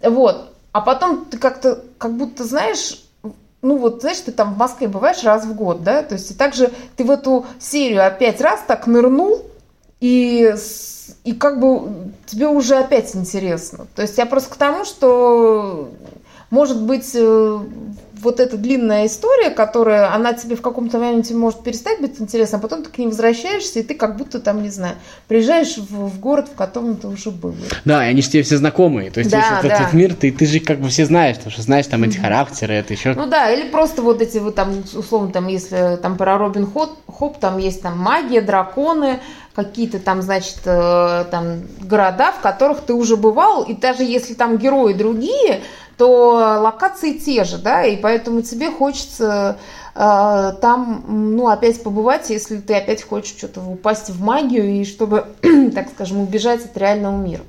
Вот. 0.01 0.56
А 0.77 0.81
потом 0.81 1.25
ты 1.25 1.39
как-то, 1.39 1.83
как 1.97 2.13
будто 2.13 2.43
знаешь, 2.43 3.03
ну 3.63 3.77
вот, 3.77 4.01
знаешь, 4.01 4.19
ты 4.19 4.31
там 4.31 4.53
в 4.53 4.59
Москве 4.59 4.87
бываешь 4.87 5.23
раз 5.23 5.43
в 5.43 5.55
год, 5.55 5.81
да, 5.81 6.03
то 6.03 6.13
есть 6.13 6.29
и 6.29 6.33
также 6.35 6.71
ты 6.95 7.03
в 7.03 7.09
эту 7.09 7.47
серию 7.59 8.05
опять 8.05 8.41
раз 8.41 8.59
так 8.67 8.85
нырнул, 8.85 9.41
и, 10.01 10.53
и 11.23 11.33
как 11.33 11.59
бы 11.59 12.11
тебе 12.27 12.47
уже 12.47 12.75
опять 12.75 13.15
интересно. 13.15 13.87
То 13.95 14.03
есть 14.03 14.19
я 14.19 14.27
просто 14.27 14.53
к 14.53 14.57
тому, 14.57 14.85
что 14.85 15.89
может 16.51 16.79
быть 16.79 17.09
э, 17.15 17.59
вот 18.21 18.39
эта 18.39 18.57
длинная 18.57 19.05
история, 19.07 19.49
которая, 19.49 20.13
она 20.13 20.33
тебе 20.33 20.55
в 20.55 20.61
каком-то 20.61 20.97
моменте 20.97 21.33
может 21.33 21.63
перестать 21.63 21.99
быть 22.01 22.19
интересна, 22.19 22.57
а 22.57 22.61
потом 22.61 22.83
ты 22.83 22.89
к 22.89 22.97
ней 22.97 23.07
возвращаешься, 23.07 23.79
и 23.79 23.83
ты 23.83 23.93
как 23.93 24.17
будто 24.17 24.39
там, 24.39 24.63
не 24.63 24.69
знаю, 24.69 24.95
приезжаешь 25.27 25.77
в, 25.77 26.07
в 26.07 26.19
город, 26.19 26.49
в 26.51 26.55
котором 26.55 26.95
ты 26.97 27.07
уже 27.07 27.31
был. 27.31 27.55
Да, 27.85 28.05
и 28.05 28.09
они 28.09 28.21
же 28.21 28.29
тебе 28.29 28.43
все 28.43 28.57
знакомые. 28.57 29.11
То 29.11 29.19
есть 29.19 29.31
да, 29.31 29.37
весь 29.61 29.69
да. 29.69 29.75
этот 29.75 29.93
мир, 29.93 30.13
ты, 30.15 30.31
ты 30.31 30.45
же 30.45 30.59
как 30.59 30.79
бы 30.79 30.89
все 30.89 31.05
знаешь, 31.05 31.37
потому 31.37 31.51
что 31.51 31.61
знаешь 31.61 31.87
там 31.87 32.03
эти 32.03 32.17
характеры, 32.17 32.73
это 32.73 32.93
еще... 32.93 33.13
Ну 33.13 33.27
да, 33.27 33.51
или 33.51 33.69
просто 33.69 34.01
вот 34.01 34.21
эти 34.21 34.37
вот 34.37 34.55
там, 34.55 34.83
условно, 34.93 35.31
там, 35.31 35.47
если 35.47 35.97
там 36.01 36.17
про 36.17 36.37
Робин 36.37 36.67
Хоп, 36.71 36.91
Хоп 37.07 37.39
там 37.39 37.57
есть 37.57 37.81
там 37.81 37.97
магия, 37.97 38.41
драконы, 38.41 39.19
какие-то 39.57 39.99
там, 39.99 40.21
значит, 40.21 40.59
э, 40.65 41.25
там 41.31 41.61
города, 41.81 42.31
в 42.31 42.41
которых 42.41 42.81
ты 42.81 42.93
уже 42.93 43.17
бывал, 43.17 43.63
и 43.63 43.73
даже 43.73 44.03
если 44.03 44.35
там 44.35 44.57
герои 44.57 44.93
другие, 44.93 45.61
то 45.97 46.59
локации 46.61 47.13
те 47.13 47.43
же, 47.43 47.57
да, 47.57 47.83
и 47.83 47.97
поэтому 47.97 48.41
тебе 48.41 48.69
хочется 48.71 49.57
э, 49.95 50.53
там, 50.61 51.03
ну, 51.07 51.47
опять 51.47 51.81
побывать, 51.81 52.29
если 52.29 52.57
ты 52.57 52.75
опять 52.75 53.03
хочешь 53.03 53.35
что-то 53.35 53.61
упасть 53.61 54.09
в 54.09 54.21
магию 54.21 54.65
и 54.65 54.85
чтобы, 54.85 55.25
так 55.73 55.89
скажем, 55.89 56.19
убежать 56.21 56.63
от 56.65 56.77
реального 56.77 57.17
мира. 57.17 57.43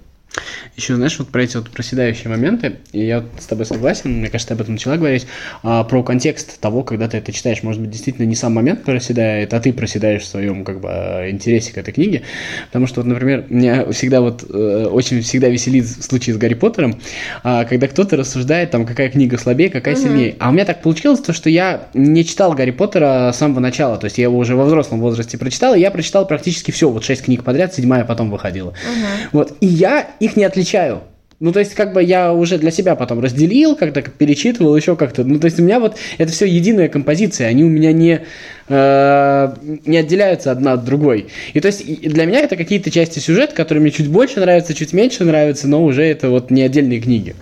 Еще, 0.77 0.95
знаешь, 0.95 1.19
вот 1.19 1.29
про 1.29 1.43
эти 1.43 1.57
вот 1.57 1.71
проседающие 1.71 2.29
моменты, 2.29 2.77
и 2.93 3.05
я 3.05 3.21
вот 3.21 3.31
с 3.39 3.47
тобой 3.47 3.67
согласен, 3.67 4.19
мне 4.19 4.29
кажется, 4.29 4.49
ты 4.49 4.55
об 4.55 4.61
этом 4.61 4.75
начала 4.75 4.97
говорить, 4.97 5.27
а, 5.63 5.83
про 5.85 6.03
контекст 6.03 6.61
того, 6.61 6.85
когда 6.85 7.09
ты 7.09 7.17
это 7.17 7.33
читаешь. 7.33 7.63
Может 7.63 7.81
быть, 7.81 7.91
действительно 7.91 8.27
не 8.27 8.37
сам 8.37 8.55
момент 8.55 8.85
проседает, 8.85 9.53
а 9.55 9.61
ты 9.61 9.73
проседаешь 9.73 10.23
в 10.23 10.27
своем 10.27 10.65
как 10.65 10.81
бы 10.81 10.89
интересе 11.31 11.73
к 11.73 11.79
этой 11.79 11.93
книге. 11.93 12.23
Потому 12.67 12.87
что, 12.87 13.01
вот, 13.01 13.07
например, 13.07 13.47
меня 13.49 13.91
всегда 13.91 14.21
вот 14.21 14.45
э, 14.49 14.87
очень 14.91 15.23
всегда 15.23 15.49
веселит 15.49 15.89
случай 15.89 16.33
с 16.33 16.37
Гарри 16.37 16.55
Поттером, 16.55 17.01
а, 17.43 17.65
когда 17.65 17.89
кто-то 17.89 18.17
рассуждает, 18.17 18.71
там, 18.71 18.87
какая 18.87 19.11
книга 19.11 19.39
слабее, 19.39 19.71
какая 19.71 19.95
угу. 19.95 20.03
сильнее. 20.03 20.37
А 20.39 20.51
у 20.51 20.53
меня 20.53 20.65
так 20.65 20.83
получилось, 20.83 21.21
то, 21.21 21.33
что 21.33 21.51
я 21.51 21.89
не 21.95 22.25
читал 22.25 22.53
Гарри 22.53 22.71
Поттера 22.71 23.33
с 23.33 23.39
самого 23.39 23.61
начала, 23.61 23.97
то 23.97 24.05
есть 24.05 24.19
я 24.19 24.25
его 24.25 24.39
уже 24.39 24.55
во 24.55 24.65
взрослом 24.65 25.01
возрасте 25.01 25.39
прочитал, 25.39 25.75
и 25.75 25.81
я 25.81 25.91
прочитал 25.91 26.27
практически 26.27 26.71
все, 26.71 26.89
вот 26.89 27.05
шесть 27.05 27.25
книг 27.25 27.43
подряд, 27.43 27.75
седьмая 27.75 28.05
потом 28.05 28.31
выходила. 28.31 28.69
Угу. 28.69 29.29
Вот, 29.33 29.57
и 29.61 29.67
я 29.67 30.09
их 30.21 30.37
не 30.37 30.45
отличаю. 30.45 31.03
Ну, 31.41 31.53
то 31.53 31.61
есть, 31.61 31.75
как 31.75 31.93
бы 31.93 32.03
я 32.03 32.33
уже 32.33 32.59
для 32.59 32.73
себя 32.73 32.97
потом 32.97 33.21
разделил, 33.21 33.77
как-то 33.77 34.03
перечитывал, 34.03 34.75
еще 34.75 34.97
как-то. 34.97 35.23
Ну, 35.23 35.39
то 35.39 35.45
есть, 35.45 35.61
у 35.61 35.63
меня 35.63 35.79
вот 35.79 35.97
это 36.19 36.33
все 36.33 36.47
единая 36.47 36.89
композиция, 36.89 37.47
они 37.47 37.63
у 37.63 37.69
меня 37.69 37.93
не, 37.93 38.23
э, 38.69 39.55
не 39.87 39.97
отделяются 39.99 40.51
одна 40.51 40.73
от 40.73 40.85
другой. 40.85 41.29
И 41.55 41.61
то 41.61 41.67
есть, 41.67 42.01
для 42.01 42.25
меня 42.25 42.41
это 42.41 42.57
какие-то 42.57 42.91
части 42.91 43.21
сюжета, 43.21 43.55
которые 43.55 43.83
мне 43.83 43.93
чуть 43.93 44.09
больше 44.09 44.41
нравятся, 44.41 44.75
чуть 44.75 44.93
меньше 44.93 45.25
нравятся, 45.25 45.69
но 45.69 45.85
уже 45.85 46.03
это 46.03 46.29
вот 46.29 46.51
не 46.51 46.63
отдельные 46.63 47.01
книги. 47.01 47.37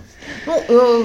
Ну, 0.45 0.61
э, 0.69 1.03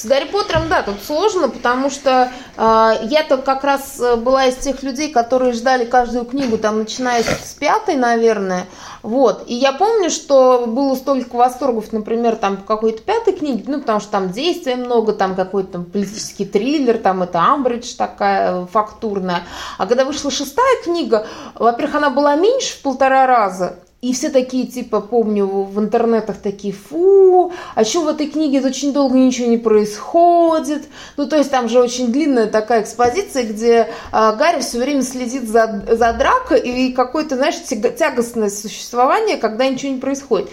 С 0.00 0.06
Гарри 0.06 0.24
Поттером, 0.24 0.70
да, 0.70 0.82
тут 0.82 1.02
сложно, 1.04 1.50
потому 1.50 1.90
что 1.90 2.32
э, 2.56 2.92
я-то 3.02 3.36
как 3.36 3.64
раз 3.64 4.00
э, 4.00 4.16
была 4.16 4.46
из 4.46 4.56
тех 4.56 4.82
людей, 4.82 5.12
которые 5.12 5.52
ждали 5.52 5.84
каждую 5.84 6.24
книгу, 6.24 6.56
там, 6.56 6.78
начиная 6.78 7.22
с 7.22 7.54
пятой, 7.60 7.96
наверное. 7.96 8.64
Вот. 9.02 9.44
И 9.46 9.54
я 9.54 9.74
помню, 9.74 10.08
что 10.08 10.64
было 10.66 10.94
столько 10.94 11.36
восторгов, 11.36 11.92
например, 11.92 12.36
там 12.36 12.56
по 12.56 12.62
какой-то 12.62 13.02
пятой 13.02 13.34
книге, 13.34 13.64
ну, 13.66 13.80
потому 13.80 14.00
что 14.00 14.10
там 14.10 14.30
действия 14.30 14.76
много, 14.76 15.12
там 15.12 15.34
какой-то 15.34 15.72
там 15.72 15.84
политический 15.84 16.46
триллер, 16.46 16.96
там 16.96 17.22
это 17.22 17.38
Амбридж 17.38 17.94
такая 17.94 18.64
фактурная. 18.72 19.42
А 19.76 19.86
когда 19.86 20.06
вышла 20.06 20.30
шестая 20.30 20.82
книга, 20.82 21.26
во-первых, 21.56 21.96
она 21.96 22.08
была 22.08 22.36
меньше 22.36 22.78
в 22.78 22.80
полтора 22.80 23.26
раза, 23.26 23.76
и 24.02 24.14
все 24.14 24.30
такие, 24.30 24.66
типа, 24.66 25.02
помню, 25.02 25.46
в 25.46 25.78
интернетах 25.78 26.38
такие, 26.38 26.72
фу, 26.72 27.52
а 27.74 27.82
еще 27.82 28.00
в 28.00 28.08
этой 28.08 28.28
книге 28.28 28.62
очень 28.66 28.94
долго 28.94 29.18
ничего 29.18 29.48
не 29.48 29.58
происходит. 29.58 30.84
Ну, 31.18 31.28
то 31.28 31.36
есть 31.36 31.50
там 31.50 31.68
же 31.68 31.80
очень 31.80 32.10
длинная 32.10 32.46
такая 32.46 32.82
экспозиция, 32.82 33.44
где 33.44 33.90
а, 34.10 34.32
Гарри 34.32 34.60
все 34.60 34.78
время 34.78 35.02
следит 35.02 35.46
за, 35.46 35.84
за 35.86 36.14
дракой 36.14 36.60
и 36.60 36.92
какое-то, 36.94 37.36
знаешь, 37.36 37.56
тягостное 37.98 38.48
существование, 38.48 39.36
когда 39.36 39.68
ничего 39.68 39.92
не 39.92 40.00
происходит. 40.00 40.48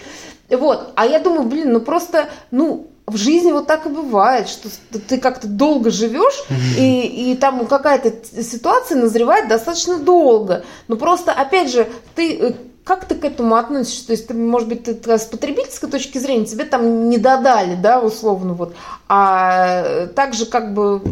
Вот, 0.50 0.92
а 0.94 1.06
я 1.06 1.18
думаю, 1.18 1.44
блин, 1.44 1.72
ну 1.72 1.80
просто, 1.80 2.28
ну, 2.50 2.88
в 3.06 3.16
жизни 3.16 3.52
вот 3.52 3.66
так 3.66 3.86
и 3.86 3.88
бывает, 3.88 4.48
что 4.48 4.68
ты 5.08 5.18
как-то 5.18 5.48
долго 5.48 5.90
живешь, 5.90 6.44
и, 6.78 7.32
и 7.32 7.36
там 7.36 7.66
какая-то 7.66 8.12
ситуация 8.42 8.98
назревает 8.98 9.48
достаточно 9.48 9.98
долго. 9.98 10.64
Но 10.88 10.96
просто, 10.96 11.32
опять 11.32 11.70
же, 11.70 11.88
ты 12.14 12.36
э, 12.36 12.52
как 12.88 13.04
ты 13.04 13.14
к 13.14 13.24
этому 13.24 13.56
относишься? 13.56 14.06
То 14.06 14.12
есть, 14.12 14.28
ты, 14.28 14.34
может 14.34 14.66
быть, 14.66 14.84
ты, 14.84 15.18
с 15.18 15.26
потребительской 15.26 15.90
точки 15.90 16.16
зрения 16.16 16.46
тебе 16.46 16.64
там 16.64 17.10
не 17.10 17.18
додали, 17.18 17.74
да, 17.74 18.00
условно, 18.00 18.54
вот, 18.54 18.74
а 19.08 20.06
также 20.06 20.46
как 20.46 20.72
бы 20.72 21.02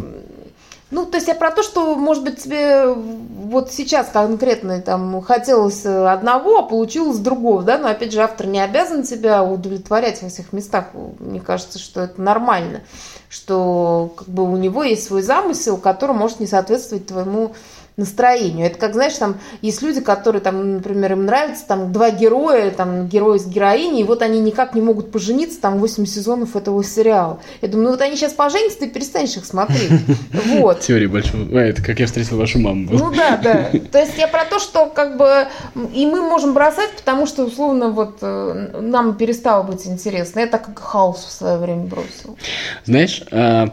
ну, 0.89 1.05
то 1.05 1.17
есть 1.17 1.27
я 1.27 1.35
про 1.35 1.51
то, 1.51 1.63
что, 1.63 1.95
может 1.95 2.23
быть, 2.23 2.41
тебе 2.41 2.93
вот 2.93 3.73
сейчас 3.73 4.07
конкретно 4.07 4.81
там 4.81 5.21
хотелось 5.21 5.85
одного, 5.85 6.59
а 6.59 6.63
получилось 6.63 7.17
другого, 7.17 7.61
да, 7.61 7.77
но 7.77 7.89
опять 7.89 8.13
же 8.13 8.21
автор 8.21 8.47
не 8.47 8.61
обязан 8.61 9.03
тебя 9.03 9.43
удовлетворять 9.43 10.21
во 10.21 10.29
всех 10.29 10.53
местах. 10.53 10.85
Мне 11.19 11.41
кажется, 11.41 11.77
что 11.77 12.01
это 12.01 12.21
нормально, 12.21 12.83
что 13.27 14.13
как 14.15 14.29
бы 14.29 14.49
у 14.49 14.55
него 14.55 14.81
есть 14.81 15.03
свой 15.03 15.23
замысел, 15.23 15.75
который 15.75 16.15
может 16.15 16.39
не 16.39 16.47
соответствовать 16.47 17.07
твоему 17.07 17.51
настроению. 17.97 18.67
Это 18.67 18.77
как, 18.77 18.93
знаешь, 18.93 19.13
там 19.13 19.37
есть 19.61 19.81
люди, 19.81 20.01
которые, 20.01 20.39
там, 20.39 20.75
например, 20.75 21.13
им 21.13 21.25
нравится 21.25 21.65
там 21.67 21.91
два 21.91 22.11
героя, 22.11 22.69
там, 22.69 23.07
герой 23.07 23.39
с 23.39 23.45
героиней, 23.47 24.01
и 24.01 24.03
вот 24.03 24.21
они 24.21 24.39
никак 24.39 24.75
не 24.75 24.81
могут 24.81 25.11
пожениться, 25.11 25.59
там, 25.59 25.79
8 25.79 26.05
сезонов 26.05 26.55
этого 26.55 26.83
сериала. 26.83 27.39
Я 27.61 27.69
думаю, 27.69 27.85
ну 27.85 27.91
вот 27.91 28.01
они 28.01 28.15
сейчас 28.15 28.33
поженятся, 28.33 28.79
ты 28.79 28.89
перестанешь 28.89 29.35
их 29.35 29.45
смотреть. 29.45 29.91
Вот. 30.47 30.81
Теория 30.81 31.07
большого... 31.07 31.59
А, 31.59 31.61
это 31.61 31.83
как 31.83 31.99
я 31.99 32.05
встретил 32.05 32.37
вашу 32.37 32.59
маму. 32.59 32.87
Ну 32.91 33.11
да, 33.11 33.37
да. 33.37 33.71
То 33.91 33.99
есть 33.99 34.17
я 34.17 34.27
про 34.27 34.45
то, 34.45 34.59
что 34.59 34.85
как 34.87 35.17
бы 35.17 35.47
и 35.93 36.05
мы 36.05 36.21
можем 36.21 36.53
бросать, 36.53 36.91
потому 36.95 37.25
что, 37.25 37.45
условно, 37.45 37.89
вот 37.89 38.19
э, 38.21 38.79
нам 38.81 39.15
перестало 39.15 39.63
быть 39.63 39.85
интересно. 39.87 40.41
Я 40.41 40.47
так 40.47 40.65
как 40.65 40.79
хаос 40.79 41.25
в 41.25 41.31
свое 41.31 41.57
время 41.57 41.83
бросил. 41.83 42.37
Знаешь, 42.85 43.23
а, 43.31 43.69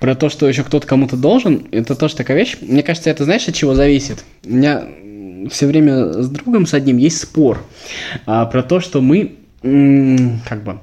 про 0.00 0.14
то, 0.14 0.28
что 0.28 0.48
еще 0.48 0.64
кто-то 0.64 0.86
кому-то 0.86 1.16
должен, 1.16 1.66
это 1.72 1.94
тоже 1.94 2.16
такая 2.16 2.36
вещь. 2.36 2.56
Мне 2.60 2.82
кажется, 2.82 3.10
это, 3.10 3.24
знаешь, 3.24 3.48
от 3.48 3.54
чего 3.54 3.74
зависит? 3.74 4.24
У 4.44 4.50
меня 4.50 4.84
все 5.50 5.66
время 5.66 6.22
с 6.22 6.28
другом 6.28 6.66
с 6.66 6.74
одним 6.74 6.96
есть 6.98 7.20
спор 7.20 7.58
а, 8.26 8.46
про 8.46 8.62
то, 8.62 8.80
что 8.80 9.00
мы 9.00 9.36
как 9.62 10.62
бы 10.62 10.78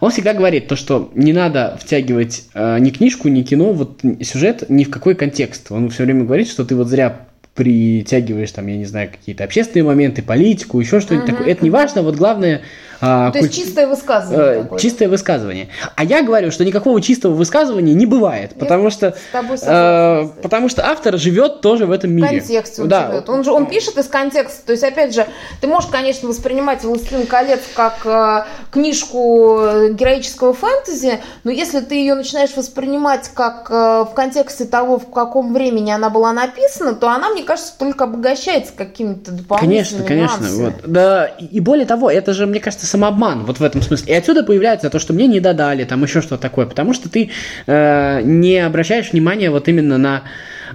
он 0.00 0.10
всегда 0.10 0.34
говорит 0.34 0.68
то, 0.68 0.76
что 0.76 1.10
не 1.14 1.32
надо 1.32 1.78
втягивать 1.80 2.44
э, 2.54 2.78
ни 2.78 2.90
книжку, 2.90 3.28
ни 3.28 3.42
кино, 3.42 3.72
вот 3.72 4.00
сюжет 4.22 4.68
ни 4.68 4.84
в 4.84 4.90
какой 4.90 5.14
контекст. 5.14 5.70
Он 5.72 5.90
все 5.90 6.04
время 6.04 6.24
говорит, 6.24 6.48
что 6.48 6.64
ты 6.64 6.74
вот 6.74 6.88
зря 6.88 7.26
притягиваешь 7.54 8.52
там, 8.52 8.66
я 8.68 8.76
не 8.76 8.84
знаю, 8.84 9.10
какие-то 9.10 9.44
общественные 9.44 9.84
моменты, 9.84 10.22
политику, 10.22 10.78
еще 10.78 11.00
что-нибудь 11.00 11.28
uh-huh. 11.28 11.32
такое. 11.32 11.48
Это 11.48 11.64
не 11.64 11.70
важно, 11.70 12.02
вот 12.02 12.14
главное 12.14 12.62
а, 13.00 13.30
То 13.30 13.38
куль... 13.38 13.48
есть 13.48 13.54
чистое 13.54 13.86
высказывание. 13.86 14.68
Э, 14.70 14.78
чистое 14.78 15.08
высказывание. 15.08 15.68
А 15.94 16.04
я 16.04 16.22
говорю, 16.22 16.50
что 16.50 16.64
никакого 16.64 17.00
чистого 17.00 17.34
высказывания 17.34 17.94
не 17.94 18.06
бывает, 18.06 18.52
я 18.54 18.58
потому 18.58 18.90
что, 18.90 19.14
э, 19.32 20.28
потому 20.42 20.68
что 20.68 20.86
автор 20.86 21.16
живет 21.18 21.60
тоже 21.60 21.86
в 21.86 21.92
этом 21.92 22.12
мире. 22.12 22.26
В 22.26 22.30
контексте 22.30 22.82
он 22.82 22.88
да. 22.88 23.06
живет. 23.08 23.28
Он, 23.28 23.44
же, 23.44 23.52
он 23.52 23.66
пишет 23.66 23.98
из 23.98 24.06
контекста. 24.06 24.66
То 24.66 24.72
есть, 24.72 24.84
опять 24.84 25.14
же, 25.14 25.26
ты 25.60 25.68
можешь, 25.68 25.88
конечно, 25.90 26.28
воспринимать 26.28 26.82
«Властелин 26.82 27.26
колец» 27.26 27.60
как 27.74 28.04
э, 28.04 28.44
книжку 28.70 29.60
героического 29.90 30.52
фэнтези, 30.52 31.20
но 31.44 31.50
если 31.50 31.80
ты 31.80 31.94
ее 31.94 32.14
начинаешь 32.14 32.56
воспринимать 32.56 33.30
как 33.32 33.68
э, 33.70 33.74
в 34.10 34.12
контексте 34.14 34.64
того, 34.64 34.98
в 34.98 35.10
каком 35.10 35.52
времени 35.52 35.90
она 35.90 36.10
была 36.10 36.32
написана, 36.32 36.94
то 36.94 37.08
она, 37.08 37.30
мне 37.30 37.44
кажется, 37.44 37.72
только 37.78 38.04
обогащается 38.04 38.72
какими-то 38.72 39.30
дополнительными 39.30 40.06
Конечно, 40.06 40.38
конечно. 40.38 40.64
Вот. 40.64 40.74
Да, 40.84 41.26
и 41.26 41.60
более 41.60 41.86
того, 41.86 42.10
это 42.10 42.32
же, 42.32 42.46
мне 42.46 42.60
кажется, 42.60 42.87
самообман 42.88 43.44
вот 43.44 43.60
в 43.60 43.62
этом 43.62 43.82
смысле. 43.82 44.12
И 44.12 44.16
отсюда 44.16 44.42
появляется 44.42 44.90
то, 44.90 44.98
что 44.98 45.12
мне 45.12 45.26
не 45.26 45.40
додали, 45.40 45.84
там 45.84 46.02
еще 46.02 46.20
что-то 46.20 46.42
такое, 46.42 46.66
потому 46.66 46.94
что 46.94 47.08
ты 47.08 47.30
э, 47.66 48.20
не 48.22 48.58
обращаешь 48.58 49.12
внимания 49.12 49.50
вот 49.50 49.68
именно 49.68 49.98
на 49.98 50.22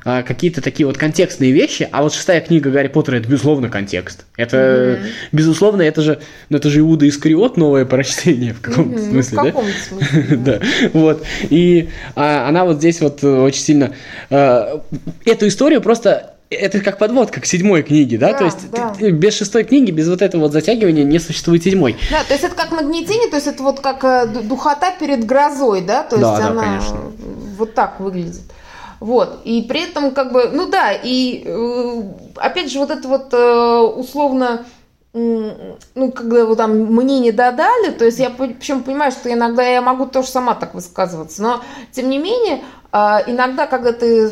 э, 0.05 0.23
какие-то 0.23 0.61
такие 0.61 0.85
вот 0.85 0.97
контекстные 0.97 1.51
вещи, 1.51 1.87
а 1.91 2.03
вот 2.03 2.13
шестая 2.13 2.41
книга 2.41 2.69
Гарри 2.69 2.87
Поттера 2.87 3.17
это 3.17 3.27
безусловно 3.27 3.69
контекст. 3.69 4.25
Это 4.37 4.57
mm-hmm. 4.57 5.05
безусловно 5.31 5.81
это 5.81 6.01
же, 6.01 6.19
ну 6.49 6.57
это 6.57 6.69
же 6.69 6.79
Иуда 6.79 7.07
Искариот 7.07 7.57
новое 7.57 7.85
прочтение 7.85 8.53
в 8.53 8.61
каком-то 8.61 8.99
mm-hmm. 8.99 9.09
смысле, 9.09 9.37
ну, 9.37 9.43
в 9.43 9.47
каком 9.47 9.65
да? 9.65 9.71
смысле, 9.87 10.37
да. 10.37 10.59
Вот 10.93 11.23
и 11.49 11.89
а, 12.15 12.47
она 12.47 12.65
вот 12.65 12.77
здесь 12.77 13.01
вот 13.01 13.23
очень 13.23 13.61
сильно 13.61 13.93
э, 14.29 14.77
эту 15.25 15.47
историю 15.47 15.81
просто 15.81 16.32
это 16.53 16.79
как 16.79 16.97
подводка 16.97 17.41
к 17.41 17.45
седьмой 17.45 17.83
книге, 17.83 18.17
да? 18.17 18.31
да 18.31 18.37
то 18.37 18.45
есть 18.45 18.71
да. 18.71 18.93
Ты, 18.97 19.11
без 19.11 19.35
шестой 19.35 19.63
книги, 19.63 19.91
без 19.91 20.07
вот 20.07 20.21
этого 20.21 20.43
вот 20.43 20.51
затягивания 20.51 21.03
не 21.03 21.19
существует 21.19 21.63
седьмой. 21.63 21.97
Да, 22.11 22.23
то 22.23 22.33
есть 22.33 22.43
это 22.43 22.55
как 22.55 22.71
нагнетение, 22.71 23.29
то 23.29 23.35
есть 23.35 23.47
это 23.47 23.63
вот 23.63 23.79
как 23.79 24.03
э, 24.03 24.27
духота 24.27 24.91
перед 24.99 25.25
грозой, 25.25 25.81
да? 25.81 26.03
То 26.03 26.15
есть 26.15 26.27
да, 26.27 26.35
она 26.35 26.49
да, 26.49 26.61
конечно. 26.61 26.97
вот 27.57 27.73
так 27.73 27.99
выглядит. 27.99 28.41
Вот, 28.99 29.41
и 29.43 29.63
при 29.63 29.89
этом 29.89 30.11
как 30.11 30.31
бы, 30.31 30.49
ну 30.53 30.69
да, 30.69 30.93
и 30.93 31.43
э, 31.45 32.03
опять 32.37 32.71
же 32.71 32.79
вот 32.79 32.89
это 32.89 33.07
вот 33.07 33.33
э, 33.33 33.77
условно 33.97 34.65
ну, 35.13 36.11
когда 36.11 36.43
вот 36.43 36.57
там 36.57 36.71
мне 36.71 37.19
не 37.19 37.31
додали, 37.31 37.91
то 37.91 38.03
есть 38.03 38.17
я 38.17 38.31
причем 38.31 38.81
понимаю, 38.81 39.11
что 39.11 39.31
иногда 39.31 39.61
я 39.61 39.79
могу 39.79 40.07
тоже 40.07 40.27
сама 40.29 40.55
так 40.55 40.73
высказываться, 40.73 41.43
но 41.43 41.61
тем 41.91 42.09
не 42.09 42.17
менее, 42.17 42.63
иногда, 42.91 43.67
когда 43.67 43.93
ты 43.93 44.31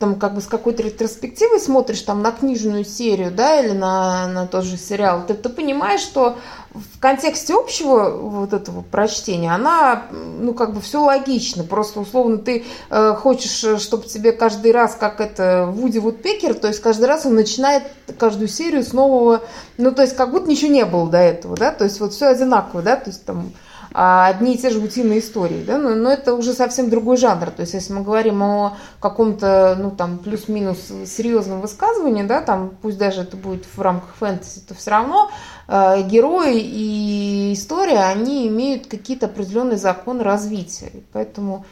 там 0.00 0.14
как 0.14 0.34
бы 0.34 0.40
с 0.40 0.46
какой-то 0.46 0.82
ретроспективой 0.82 1.60
смотришь 1.60 2.00
там 2.00 2.22
на 2.22 2.32
книжную 2.32 2.86
серию, 2.86 3.30
да, 3.30 3.60
или 3.60 3.72
на, 3.72 4.26
на 4.28 4.46
тот 4.46 4.64
же 4.64 4.78
сериал, 4.78 5.26
ты, 5.26 5.34
ты 5.34 5.50
понимаешь, 5.50 6.00
что 6.00 6.38
в 6.70 6.98
контексте 6.98 7.54
общего 7.54 8.08
вот 8.10 8.54
этого 8.54 8.80
прочтения, 8.80 9.54
она, 9.54 10.04
ну, 10.10 10.54
как 10.54 10.72
бы 10.72 10.80
все 10.80 11.02
логично. 11.02 11.64
Просто, 11.64 12.00
условно, 12.00 12.38
ты 12.38 12.64
э, 12.88 13.14
хочешь, 13.14 13.82
чтобы 13.82 14.06
тебе 14.06 14.32
каждый 14.32 14.72
раз, 14.72 14.94
как 14.94 15.20
это 15.20 15.68
Вуди 15.70 15.98
Вудпекер, 15.98 16.54
то 16.54 16.68
есть 16.68 16.80
каждый 16.80 17.04
раз 17.04 17.26
он 17.26 17.34
начинает 17.34 17.82
каждую 18.18 18.48
серию 18.48 18.82
с 18.82 18.94
нового, 18.94 19.42
ну, 19.76 19.92
то 19.92 20.00
есть 20.00 20.16
как 20.16 20.30
будто 20.30 20.48
ничего 20.48 20.72
не 20.72 20.86
было 20.86 21.10
до 21.10 21.18
этого, 21.18 21.58
да, 21.58 21.72
то 21.72 21.84
есть 21.84 22.00
вот 22.00 22.14
все 22.14 22.28
одинаково, 22.28 22.80
да, 22.80 22.96
то 22.96 23.10
есть 23.10 23.26
там 23.26 23.52
одни 23.92 24.54
и 24.54 24.58
те 24.58 24.70
же 24.70 24.78
утиные 24.78 25.18
истории, 25.18 25.64
да, 25.64 25.78
но, 25.78 25.94
но 25.94 26.10
это 26.10 26.34
уже 26.34 26.52
совсем 26.52 26.90
другой 26.90 27.16
жанр, 27.16 27.50
то 27.50 27.62
есть 27.62 27.74
если 27.74 27.92
мы 27.92 28.02
говорим 28.02 28.42
о 28.42 28.76
каком-то, 29.00 29.76
ну, 29.78 29.90
там, 29.90 30.18
плюс-минус 30.18 30.78
серьезном 31.06 31.60
высказывании, 31.60 32.22
да, 32.22 32.40
там, 32.40 32.72
пусть 32.82 32.98
даже 32.98 33.22
это 33.22 33.36
будет 33.36 33.64
в 33.64 33.80
рамках 33.80 34.14
фэнтези, 34.14 34.60
то 34.60 34.74
все 34.74 34.90
равно 34.92 35.30
э, 35.66 36.02
герои 36.02 36.60
и 36.60 37.52
история, 37.52 38.04
они 38.04 38.46
имеют 38.48 38.86
какие-то 38.86 39.26
определенные 39.26 39.78
законы 39.78 40.22
развития, 40.22 40.92
поэтому 41.12 41.64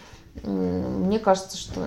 э, 0.43 0.49
мне 0.49 1.19
кажется, 1.19 1.57
что 1.57 1.87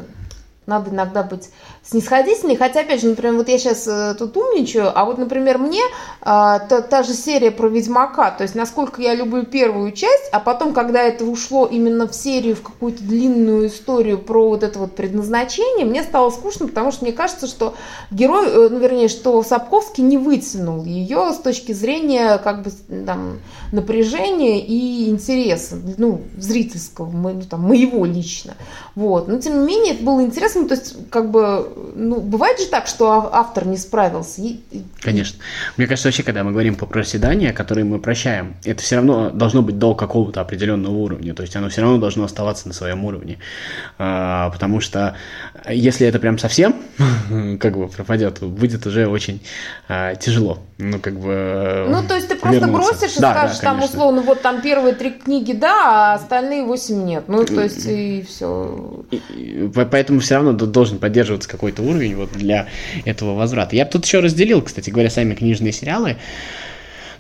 надо 0.66 0.92
иногда 0.92 1.24
быть 1.24 1.50
снисходительной. 1.84 2.56
Хотя, 2.56 2.82
опять 2.82 3.02
же, 3.02 3.08
например, 3.08 3.36
вот 3.36 3.50
я 3.50 3.58
сейчас 3.58 3.88
э, 3.88 4.16
тут 4.18 4.38
умничаю, 4.38 4.92
а 4.94 5.06
вот, 5.06 5.18
например, 5.18 5.58
мне 5.58 5.82
э, 5.82 5.90
та, 6.22 6.82
та 6.82 7.04
же 7.04 7.14
серия 7.14 7.50
про 7.50 7.68
Ведьмака, 7.68 8.32
то 8.32 8.44
есть 8.44 8.54
насколько 8.54 9.02
я 9.02 9.16
люблю 9.16 9.44
первую 9.44 9.92
часть, 9.92 10.30
а 10.32 10.40
потом, 10.40 10.74
когда 10.74 11.02
это 11.02 11.26
ушло 11.26 11.66
именно 11.66 12.08
в 12.08 12.14
серию, 12.14 12.56
в 12.56 12.62
какую-то 12.62 13.04
длинную 13.04 13.68
историю 13.68 14.20
про 14.20 14.50
вот 14.50 14.64
это 14.64 14.78
вот 14.78 14.96
предназначение, 14.96 15.86
мне 15.86 16.04
стало 16.04 16.30
скучно, 16.30 16.68
потому 16.68 16.92
что 16.92 17.04
мне 17.04 17.14
кажется, 17.14 17.48
что 17.48 17.74
герой, 18.12 18.48
э, 18.48 18.70
ну, 18.70 18.78
вернее, 18.78 19.08
что 19.08 19.42
Сапковский 19.42 20.04
не 20.04 20.18
вытянул 20.18 20.86
ее 20.86 21.34
с 21.34 21.38
точки 21.38 21.72
зрения, 21.72 22.38
как 22.38 22.62
бы, 22.62 22.72
там, 23.06 23.40
напряжения 23.72 24.60
и 24.60 25.10
интереса, 25.10 25.78
ну, 25.98 26.22
зрительского, 26.38 27.10
ну, 27.10 27.42
там, 27.42 27.62
моего 27.62 28.06
лично. 28.06 28.54
Вот. 28.94 29.28
Но, 29.28 29.40
тем 29.40 29.62
не 29.62 29.66
менее, 29.66 29.96
это 29.96 30.04
было 30.04 30.22
интересно, 30.22 30.68
то 30.68 30.76
есть, 30.76 31.10
как 31.10 31.32
бы, 31.32 31.71
ну, 31.96 32.22
бывает 32.22 32.60
же 32.60 32.68
так, 32.68 32.88
что 32.88 33.30
автор 33.34 33.66
не 33.66 33.78
справился. 33.78 34.42
Конечно. 35.00 35.40
Мне 35.78 35.88
кажется, 35.88 36.08
вообще, 36.08 36.24
когда 36.24 36.44
мы 36.44 36.52
говорим 36.52 36.76
по 36.76 36.86
проседания, 36.86 37.54
которые 37.54 37.86
мы 37.86 38.00
прощаем, 38.00 38.56
это 38.64 38.82
все 38.82 38.98
равно 38.98 39.30
должно 39.30 39.62
быть 39.62 39.78
до 39.78 39.96
какого-то 39.96 40.42
определенного 40.42 40.94
уровня, 40.94 41.34
то 41.34 41.44
есть 41.44 41.56
оно 41.56 41.70
все 41.70 41.82
равно 41.82 41.98
должно 41.98 42.24
оставаться 42.24 42.68
на 42.68 42.74
своем 42.74 43.04
уровне, 43.06 43.38
а, 43.98 44.50
потому 44.50 44.80
что 44.80 45.16
если 45.70 46.08
это 46.08 46.20
прям 46.20 46.38
совсем, 46.38 46.76
как 47.60 47.78
бы 47.78 47.88
пропадет, 47.88 48.42
будет 48.42 48.86
уже 48.86 49.08
очень 49.08 49.42
а, 49.88 50.16
тяжело, 50.16 50.60
ну, 50.82 51.00
как 51.00 51.20
бы 51.20 51.86
Ну, 51.90 52.04
то 52.08 52.16
есть 52.16 52.28
ты 52.28 52.36
просто 52.36 52.60
вернуться. 52.60 52.92
бросишь 52.92 53.18
и 53.18 53.22
да, 53.22 53.34
скажешь 53.34 53.58
да, 53.58 53.64
там, 53.64 53.84
условно, 53.84 54.22
вот 54.22 54.42
там 54.42 54.62
первые 54.62 54.96
три 54.96 55.12
книги, 55.12 55.54
да, 55.54 56.12
а 56.12 56.14
остальные 56.16 56.64
восемь 56.64 57.04
нет, 57.04 57.26
ну, 57.28 57.46
то 57.46 57.62
есть 57.62 57.86
и 57.86 58.26
все. 58.28 59.04
И, 59.12 59.16
и, 59.16 59.70
поэтому 59.74 60.20
все 60.20 60.36
равно 60.36 60.54
должен 60.54 61.00
поддерживаться 61.00 61.48
какой-то 61.50 61.82
уровень 61.82 62.16
вот 62.16 62.32
для 62.32 62.68
этого 63.06 63.36
возврата. 63.36 63.76
Я 63.76 63.86
бы 63.86 63.92
тут 63.92 64.06
еще 64.06 64.20
разделил, 64.20 64.62
кстати 64.62 64.90
говоря, 64.90 65.10
сами 65.10 65.36
книжные 65.36 65.72
сериалы. 65.72 66.18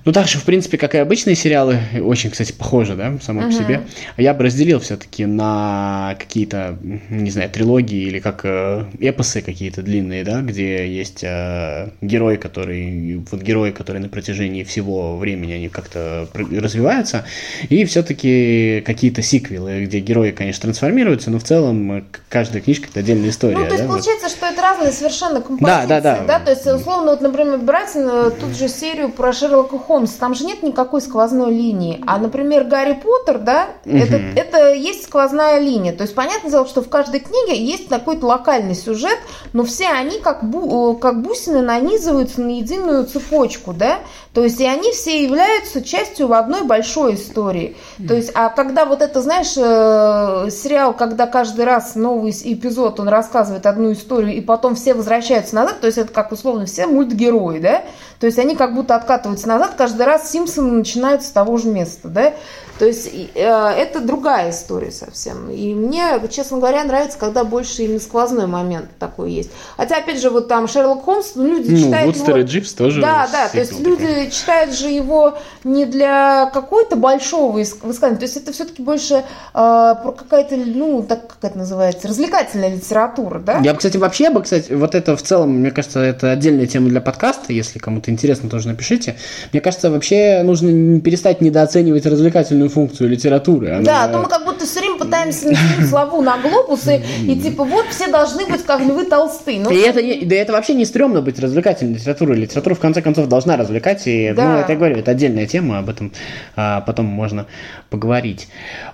Ну, 0.04 0.12
так 0.12 0.28
же, 0.28 0.40
в 0.40 0.44
принципе, 0.44 0.78
как 0.78 0.96
и 0.96 0.98
обычные 0.98 1.36
сериалы, 1.36 1.80
очень, 2.02 2.32
кстати, 2.32 2.52
похожи, 2.52 2.96
да, 2.96 3.14
само 3.22 3.42
uh-huh. 3.42 3.46
по 3.48 3.52
себе. 3.52 3.82
Я 4.18 4.34
бы 4.34 4.44
разделил 4.44 4.80
все-таки 4.80 5.26
на 5.26 6.16
какие-то, 6.20 6.78
не 7.10 7.30
знаю, 7.30 7.50
трилогии 7.50 8.08
или 8.08 8.20
как 8.20 8.42
э, 8.44 8.86
эпосы 9.00 9.42
какие-то 9.42 9.84
длинные, 9.84 10.24
да, 10.24 10.42
где 10.42 10.88
есть 10.92 11.24
э, 11.24 11.90
герой, 12.02 12.38
который, 12.38 13.24
вот 13.30 13.42
герои, 13.42 13.72
которые 13.72 14.02
на 14.02 14.10
протяжении 14.10 14.64
всего 14.64 15.18
времени, 15.18 15.54
они 15.54 15.70
как-то 15.70 16.28
развиваются, 16.34 17.26
и 17.70 17.86
все-таки 17.86 18.82
какие-то 18.86 19.22
сиквелы, 19.22 19.86
где 19.86 20.00
герои, 20.00 20.32
конечно, 20.32 20.64
трансформируются, 20.64 21.30
но 21.30 21.38
в 21.38 21.44
целом 21.44 22.06
каждая 22.30 22.62
книжка 22.62 22.88
это 22.90 23.02
отдельная 23.02 23.30
история. 23.30 23.58
Ну, 23.58 23.66
то 23.66 23.72
есть 23.72 23.84
да, 23.84 23.88
получается, 23.88 24.28
вот. 24.28 24.36
что 24.36 24.46
это 24.48 24.62
разные 24.62 24.92
совершенно 24.92 25.42
композиции, 25.42 25.88
да, 25.88 26.02
да, 26.02 26.02
да. 26.02 26.24
да? 26.26 26.40
То 26.40 26.52
есть, 26.52 26.66
условно, 26.66 27.12
вот, 27.12 27.22
например, 27.22 27.60
брать 27.60 27.92
э, 27.96 28.32
тут 28.40 28.58
же 28.58 28.68
серию 28.68 29.10
про 29.10 29.32
Шерлока 29.32 29.78
Холмс, 29.92 30.12
там 30.14 30.34
же 30.36 30.46
нет 30.46 30.64
никакой 30.64 31.02
сквозной 31.02 31.52
линии. 31.52 32.02
А, 32.08 32.18
например, 32.18 32.64
Гарри 32.64 32.94
Поттер, 32.94 33.40
да, 33.40 33.68
угу. 33.86 33.98
это, 33.98 34.16
это 34.16 34.74
есть 34.74 35.04
сквозная 35.04 35.60
линия. 35.60 35.92
То 35.92 36.04
есть, 36.04 36.16
понятное 36.16 36.50
дело, 36.50 36.66
что 36.66 36.82
в 36.82 36.88
каждой 36.88 37.20
книге 37.20 37.62
есть 37.62 37.90
какой-то 37.90 38.26
локальный 38.26 38.74
сюжет, 38.74 39.18
но 39.52 39.66
все 39.66 39.90
они 39.90 40.20
как, 40.20 40.50
бу, 40.50 40.96
э, 40.96 41.00
как 41.02 41.22
бусины 41.22 41.62
нанизываются 41.62 42.40
на 42.40 42.52
единую 42.52 43.06
цепочку, 43.06 43.74
да. 43.74 44.00
То 44.34 44.46
есть, 44.46 44.62
и 44.62 44.66
они 44.66 44.92
все 44.94 45.24
являются 45.24 45.84
частью 45.84 46.32
одной 46.34 46.64
большой 46.64 47.16
истории. 47.16 47.76
То 48.08 48.14
есть, 48.14 48.32
а 48.34 48.48
когда 48.48 48.86
вот 48.86 49.02
это, 49.02 49.22
знаешь, 49.22 49.54
э, 49.58 50.50
сериал, 50.50 50.94
когда 50.94 51.28
каждый 51.28 51.66
раз 51.66 51.96
новый 51.96 52.32
эпизод, 52.32 53.02
он 53.02 53.10
рассказывает 53.10 53.66
одну 53.66 53.92
историю, 53.92 54.34
и 54.34 54.40
потом 54.40 54.76
все 54.76 54.94
возвращаются 54.94 55.56
назад, 55.56 55.82
то 55.82 55.88
есть 55.88 55.98
это 55.98 56.14
как 56.14 56.32
условно 56.32 56.66
все 56.66 56.88
мультгерои, 56.88 57.60
да, 57.60 57.84
то 58.22 58.28
есть 58.28 58.38
они 58.40 58.56
как 58.56 58.74
будто 58.74 58.96
откатываются 58.96 59.48
назад, 59.48 59.74
каждый 59.82 60.06
раз 60.06 60.32
Симпсоны 60.32 60.74
начинают 60.74 61.24
с 61.24 61.32
того 61.32 61.58
же 61.58 61.68
места, 61.68 62.08
да? 62.08 62.36
То 62.82 62.88
есть 62.88 63.12
э, 63.14 63.40
это 63.40 64.00
другая 64.00 64.50
история 64.50 64.90
совсем. 64.90 65.52
И 65.52 65.76
мне, 65.76 66.20
честно 66.32 66.58
говоря, 66.58 66.84
нравится, 66.84 67.16
когда 67.20 67.44
больше 67.44 67.84
именно 67.84 68.00
сквозной 68.00 68.48
момент 68.48 68.88
такой 68.98 69.34
есть. 69.34 69.52
Хотя, 69.78 69.98
опять 69.98 70.20
же, 70.20 70.32
вот 70.32 70.48
там 70.48 70.68
Шерлок 70.68 71.04
Холмс, 71.04 71.34
ну, 71.36 71.46
люди 71.46 71.70
ну, 71.70 71.78
читают 71.78 72.08
Вудстер 72.08 72.38
его... 72.38 72.40
и 72.40 72.44
Дживс 72.50 72.74
тоже. 72.74 73.00
Да, 73.00 73.30
да, 73.32 73.50
то 73.50 73.60
есть 73.60 73.78
такой. 73.78 73.86
люди 73.86 74.32
читают 74.32 74.74
же 74.74 74.88
его 74.88 75.38
не 75.64 75.86
для 75.86 76.50
какой-то 76.52 76.96
большого 76.96 77.52
высказывания, 77.52 78.18
то 78.18 78.24
есть 78.24 78.38
это 78.38 78.52
все-таки 78.52 78.82
больше 78.82 79.14
э, 79.14 79.24
про 79.54 80.16
какая-то, 80.18 80.56
ну, 80.56 81.06
так 81.08 81.28
как 81.28 81.52
это 81.52 81.60
называется, 81.60 82.08
развлекательная 82.08 82.74
литература, 82.74 83.38
да? 83.38 83.60
Я 83.60 83.74
бы, 83.74 83.78
кстати, 83.78 83.98
вообще 83.98 84.32
бы, 84.32 84.42
кстати, 84.42 84.74
вот 84.74 84.96
это 84.96 85.16
в 85.16 85.22
целом, 85.22 85.52
мне 85.52 85.70
кажется, 85.70 86.00
это 86.00 86.32
отдельная 86.32 86.66
тема 86.66 86.90
для 86.90 87.00
подкаста, 87.00 87.54
если 87.54 87.78
кому-то 87.78 88.10
интересно, 88.10 88.50
тоже 88.50 88.70
напишите. 88.70 89.18
Мне 89.52 89.62
кажется, 89.62 89.92
вообще 89.92 90.42
нужно 90.42 91.00
перестать 91.00 91.42
недооценивать 91.42 92.08
развлекательную 92.08 92.71
функцию 92.72 93.10
литературы. 93.10 93.72
Она... 93.72 93.84
Да, 93.84 94.04
а 94.04 94.08
то 94.08 94.20
мы 94.20 94.28
как 94.28 94.46
будто 94.46 94.66
все 94.66 94.80
время 94.80 94.98
пытаемся 94.98 95.48
натянуть 95.48 95.90
славу 95.90 96.22
на 96.22 96.38
глобус 96.38 96.88
и, 96.88 97.02
и 97.32 97.40
типа 97.40 97.64
вот 97.64 97.86
все 97.90 98.08
должны 98.08 98.46
быть 98.46 98.64
как 98.64 98.82
львы 98.82 99.06
толсты. 99.06 99.60
Ну, 99.60 99.70
и 99.70 99.78
это, 99.78 100.02
не, 100.02 100.26
да 100.26 100.36
это 100.36 100.54
вообще 100.54 100.74
не 100.74 100.86
стрёмно 100.86 101.22
быть 101.22 101.40
развлекательной 101.40 101.96
литературой. 101.96 102.38
Литература 102.38 102.76
в 102.76 102.80
конце 102.80 103.02
концов 103.02 103.28
должна 103.28 103.58
развлекать. 103.58 104.08
И, 104.08 104.34
да. 104.36 104.44
ну, 104.44 104.60
это 104.60 104.72
я 104.72 104.78
говорю, 104.78 104.98
это 104.98 105.12
отдельная 105.12 105.48
тема, 105.48 105.80
об 105.80 105.90
этом 105.90 106.12
а, 106.56 106.82
потом 106.82 107.06
можно 107.06 107.46
поговорить. 107.90 108.48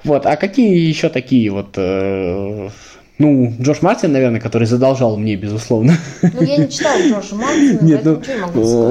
Вот, 0.04 0.26
а 0.26 0.36
какие 0.36 0.88
еще 0.88 1.10
такие 1.10 1.52
вот 1.52 1.74
э, 1.76 2.70
ну, 3.20 3.52
Джош 3.60 3.82
Мартин, 3.82 4.12
наверное, 4.12 4.40
который 4.40 4.68
задолжал 4.68 5.18
мне, 5.18 5.36
безусловно. 5.36 5.98
Ну, 6.22 6.44
я 6.44 6.58
не 6.58 6.70
читал 6.70 7.00
Джоша 7.00 7.36
Мартина, 7.36 7.80
Нет, 7.82 8.06
ну, 8.06 8.22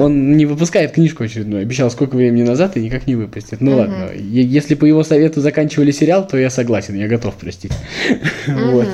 он 0.03 0.35
не 0.35 0.45
выпускает 0.45 0.91
книжку 0.91 1.23
очередную. 1.23 1.61
Обещал 1.61 1.89
сколько 1.89 2.15
времени 2.15 2.43
назад 2.43 2.75
и 2.75 2.81
никак 2.81 3.07
не 3.07 3.15
выпустит. 3.15 3.61
Ну, 3.61 3.71
угу. 3.71 3.79
ладно. 3.79 4.09
Если 4.15 4.75
по 4.75 4.83
его 4.83 5.03
совету 5.03 5.39
заканчивали 5.39 5.91
сериал, 5.91 6.27
то 6.27 6.37
я 6.37 6.49
согласен, 6.49 6.95
я 6.95 7.07
готов 7.07 7.35
простить. 7.35 7.71
Вот. 8.47 8.87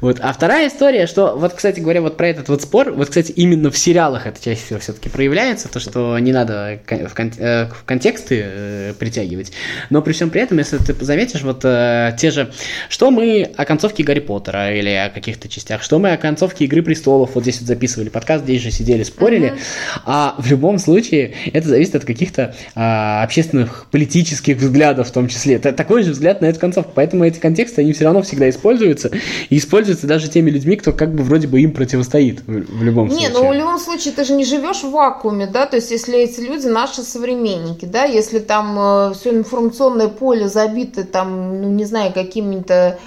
Вот. 0.00 0.18
А 0.20 0.32
вторая 0.32 0.68
история, 0.68 1.06
что, 1.06 1.36
вот, 1.36 1.52
кстати 1.54 1.80
говоря, 1.80 2.02
вот 2.02 2.16
про 2.16 2.28
этот 2.28 2.48
вот 2.48 2.62
спор, 2.62 2.92
вот, 2.92 3.08
кстати, 3.08 3.32
именно 3.32 3.70
в 3.70 3.78
сериалах 3.78 4.26
это 4.26 4.42
чаще 4.42 4.60
всего 4.60 4.78
все-таки 4.78 5.08
проявляется, 5.08 5.68
то, 5.68 5.78
что 5.78 6.18
не 6.18 6.32
надо 6.32 6.78
в, 6.86 7.14
кон- 7.14 7.32
э, 7.38 7.66
в 7.66 7.84
контексты 7.84 8.42
э, 8.44 8.92
притягивать. 8.98 9.52
Но 9.90 10.02
при 10.02 10.12
всем 10.12 10.30
при 10.30 10.42
этом, 10.42 10.58
если 10.58 10.78
ты 10.78 10.92
заметишь, 11.04 11.42
вот 11.42 11.60
э, 11.64 12.14
те 12.18 12.30
же, 12.30 12.50
что 12.88 13.10
мы 13.10 13.50
о 13.56 13.64
концовке 13.64 14.02
Гарри 14.02 14.20
Поттера 14.26 14.74
или 14.74 14.90
о 14.90 15.08
каких-то 15.08 15.48
частях, 15.48 15.82
что 15.82 15.98
мы 15.98 16.12
о 16.12 16.16
концовке 16.16 16.64
Игры 16.64 16.82
Престолов, 16.82 17.30
вот 17.34 17.42
здесь 17.42 17.60
вот 17.60 17.68
записывали 17.68 18.08
подкаст, 18.08 18.44
здесь 18.44 18.62
же 18.62 18.70
сидели, 18.70 19.02
спорили, 19.02 19.50
uh-huh. 19.50 20.00
а 20.04 20.34
в 20.38 20.50
любом 20.50 20.78
случае 20.78 21.34
это 21.52 21.68
зависит 21.68 21.94
от 21.94 22.04
каких-то 22.04 22.54
а, 22.74 23.22
общественных, 23.22 23.86
политических 23.90 24.56
взглядов 24.56 25.08
в 25.08 25.12
том 25.12 25.28
числе. 25.28 25.54
Это 25.54 25.72
такой 25.72 26.02
же 26.02 26.12
взгляд 26.12 26.40
на 26.40 26.46
эту 26.46 26.60
концовку, 26.60 26.92
поэтому 26.94 27.24
эти 27.24 27.38
контексты, 27.38 27.82
они 27.82 27.92
все 27.92 28.04
равно 28.04 28.22
всегда 28.22 28.48
используются, 28.50 29.10
и 29.48 29.58
используются 29.58 30.06
даже 30.06 30.28
теми 30.28 30.50
людьми, 30.50 30.76
кто 30.76 30.92
как 30.92 31.14
бы 31.14 31.22
вроде 31.22 31.46
бы 31.46 31.60
им 31.60 31.72
противостоит 31.72 32.40
в, 32.46 32.78
в 32.78 32.82
любом 32.82 33.08
не, 33.08 33.14
случае. 33.14 33.30
Не, 33.30 33.34
ну 33.34 33.48
в 33.48 33.54
любом 33.54 33.78
случае 33.78 34.12
ты 34.12 34.24
же 34.24 34.32
не 34.32 34.44
живешь 34.44 34.82
в 34.82 34.90
вакууме, 34.90 35.46
да, 35.46 35.66
то 35.66 35.76
есть 35.76 35.90
если 35.90 36.18
эти 36.18 36.40
люди 36.40 36.66
наши 36.66 37.02
современники, 37.02 37.84
да, 37.84 38.04
если 38.04 38.38
там 38.38 38.76
э, 38.78 39.14
все 39.14 39.30
информационное 39.30 40.08
поле 40.08 40.48
забито 40.48 41.04
там, 41.04 41.62
ну 41.62 41.70
не 41.70 41.84
знаю, 41.84 42.12
какими-то 42.12 42.98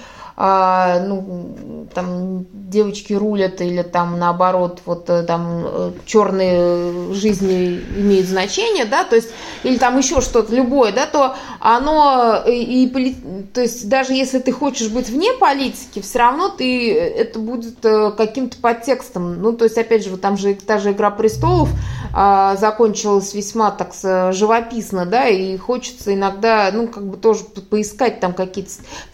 а, 0.42 1.00
ну, 1.00 1.86
там 1.92 2.46
девочки 2.50 3.12
рулят 3.12 3.60
или 3.60 3.82
там 3.82 4.18
наоборот 4.18 4.80
вот 4.86 5.10
э, 5.10 5.22
там 5.24 5.64
э, 5.66 5.92
черные 6.06 7.12
жизни 7.12 7.78
имеют 7.96 8.26
значение, 8.26 8.86
да, 8.86 9.04
то 9.04 9.16
есть 9.16 9.28
или 9.64 9.76
там 9.76 9.98
еще 9.98 10.22
что-то 10.22 10.54
любое, 10.54 10.92
да, 10.92 11.04
то 11.04 11.36
оно 11.58 12.42
э, 12.46 12.54
и, 12.54 12.86
и 12.86 13.44
то 13.52 13.60
есть 13.60 13.86
даже 13.90 14.14
если 14.14 14.38
ты 14.38 14.50
хочешь 14.50 14.88
быть 14.88 15.10
вне 15.10 15.34
политики, 15.34 16.00
все 16.00 16.20
равно 16.20 16.48
ты 16.48 16.94
это 16.94 17.38
будет 17.38 17.80
каким-то 18.16 18.56
подтекстом, 18.56 19.42
ну 19.42 19.52
то 19.52 19.64
есть 19.64 19.76
опять 19.76 20.04
же 20.04 20.10
вот 20.10 20.22
там 20.22 20.38
же 20.38 20.54
та 20.54 20.78
же 20.78 20.92
игра 20.92 21.10
престолов 21.10 21.68
а, 22.14 22.56
закончилась 22.56 23.34
весьма 23.34 23.72
так 23.72 23.92
живописно, 24.32 25.04
да, 25.04 25.28
и 25.28 25.58
хочется 25.58 26.14
иногда 26.14 26.70
ну 26.72 26.88
как 26.88 27.04
бы 27.06 27.18
тоже 27.18 27.44
поискать 27.44 28.20
там 28.20 28.32
какие-то 28.32 28.70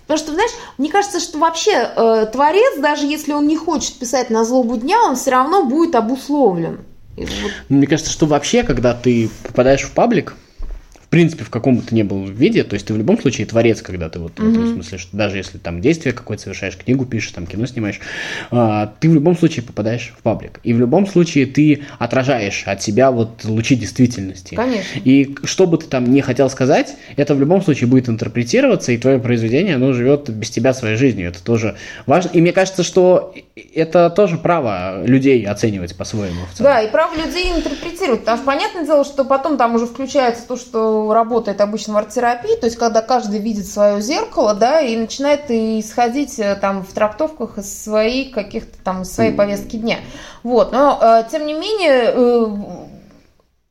Потому 0.07 0.19
что, 0.19 0.33
знаешь, 0.35 0.53
мне 0.79 0.90
кажется, 0.90 1.19
что 1.19 1.38
вообще 1.38 1.73
э, 1.73 2.27
творец, 2.33 2.79
даже 2.79 3.07
если 3.07 3.33
он 3.33 3.49
не 3.49 3.57
хочет 3.57 3.95
писать 3.95 4.31
на 4.31 4.45
злобу 4.45 4.77
дня, 4.77 5.03
он 5.03 5.16
все 5.16 5.33
равно 5.33 5.64
будет 5.64 5.97
обусловлен. 5.97 6.81
Мне 7.69 7.87
кажется, 7.87 8.12
что 8.12 8.27
вообще, 8.27 8.62
когда 8.62 8.95
ты 8.95 9.31
попадаешь 9.42 9.83
в 9.83 9.92
паблик, 9.92 10.35
в 11.07 11.09
принципе, 11.09 11.45
в 11.45 11.51
каком 11.51 11.77
бы 11.77 11.83
то 11.83 11.95
ни 11.95 12.03
было 12.03 12.27
виде, 12.27 12.64
то 12.64 12.75
есть 12.75 12.87
ты 12.87 12.92
в 12.92 12.99
любом 12.99 13.21
случае 13.21 13.47
творец, 13.47 13.81
когда 13.81 14.09
ты 14.09 14.19
вот 14.19 14.33
mm-hmm. 14.33 14.45
в 14.45 14.53
этом 14.53 14.75
смысле, 14.75 14.99
что 14.99 15.16
даже 15.16 15.37
если 15.37 15.59
там 15.59 15.81
действие 15.81 16.12
какое-то 16.12 16.42
совершаешь, 16.42 16.77
книгу 16.77 17.07
пишешь, 17.07 17.31
там 17.31 17.47
кино 17.47 17.64
снимаешь, 17.66 18.01
а, 18.51 18.92
ты 18.99 19.09
в 19.09 19.14
любом 19.14 19.38
случае 19.38 19.64
попадаешь 19.64 20.12
в 20.19 20.23
паблик. 20.23 20.59
И 20.64 20.75
в 20.75 20.81
любом 20.81 21.07
случае 21.07 21.47
ты 21.47 21.85
отражаешь 22.01 22.64
от 22.66 22.83
себя 22.83 23.12
вот 23.12 23.45
лучи 23.45 23.77
действительности. 23.77 24.57
Конечно. 24.57 25.01
И 25.05 25.37
что 25.45 25.69
бы 25.69 25.79
ты 25.79 25.87
там 25.87 26.12
не 26.12 26.23
хотел 26.23 26.51
сказать, 26.51 26.97
это 27.16 27.37
в 27.37 27.40
любом 27.40 27.62
случае 27.62 27.87
будет 27.87 28.09
интерпретироваться, 28.09 28.90
и 28.90 28.99
твое 28.99 29.21
произведение, 29.21 29.77
оно 29.77 29.92
живет 29.92 30.29
без 30.29 30.51
тебя 30.51 30.75
своей 30.75 30.97
жизнью. 30.97 31.29
Это 31.29 31.42
тоже 31.42 31.77
важно. 32.07 32.31
И 32.33 32.40
мне 32.40 32.53
кажется, 32.53 32.83
что 32.83 33.33
это 33.75 34.11
тоже 34.11 34.38
право 34.38 35.05
людей 35.07 35.47
оценивать 35.47 35.97
по-своему. 35.97 36.40
Да, 36.59 36.83
и 36.83 36.90
право 36.90 37.14
людей 37.14 37.53
интерпретировать. 37.55 38.21
Потому 38.21 38.38
что 38.38 38.47
понятное 38.47 38.85
дело, 38.85 39.05
что 39.05 39.25
потом 39.25 39.57
там 39.57 39.77
уже 39.77 39.87
включается 39.87 40.49
то, 40.49 40.57
что 40.57 40.95
работает 41.12 41.61
обычно 41.61 41.94
в 41.94 41.96
арт-терапии, 41.96 42.56
то 42.56 42.66
есть 42.66 42.76
когда 42.76 43.02
каждый 43.02 43.40
видит 43.40 43.66
свое 43.66 44.00
зеркало, 44.00 44.54
да, 44.54 44.80
и 44.80 44.96
начинает 44.96 45.50
исходить 45.50 46.38
э, 46.38 46.56
там 46.56 46.85
в 46.85 46.92
трактовках 46.92 47.59
из 47.59 47.82
своих 47.82 48.32
каких-то 48.32 48.76
там, 48.82 49.04
своей 49.04 49.32
повестки 49.32 49.76
дня. 49.76 49.98
Вот, 50.42 50.72
но 50.72 50.98
э, 51.00 51.24
тем 51.30 51.46
не 51.46 51.54
менее, 51.54 52.12
э, 52.14 52.95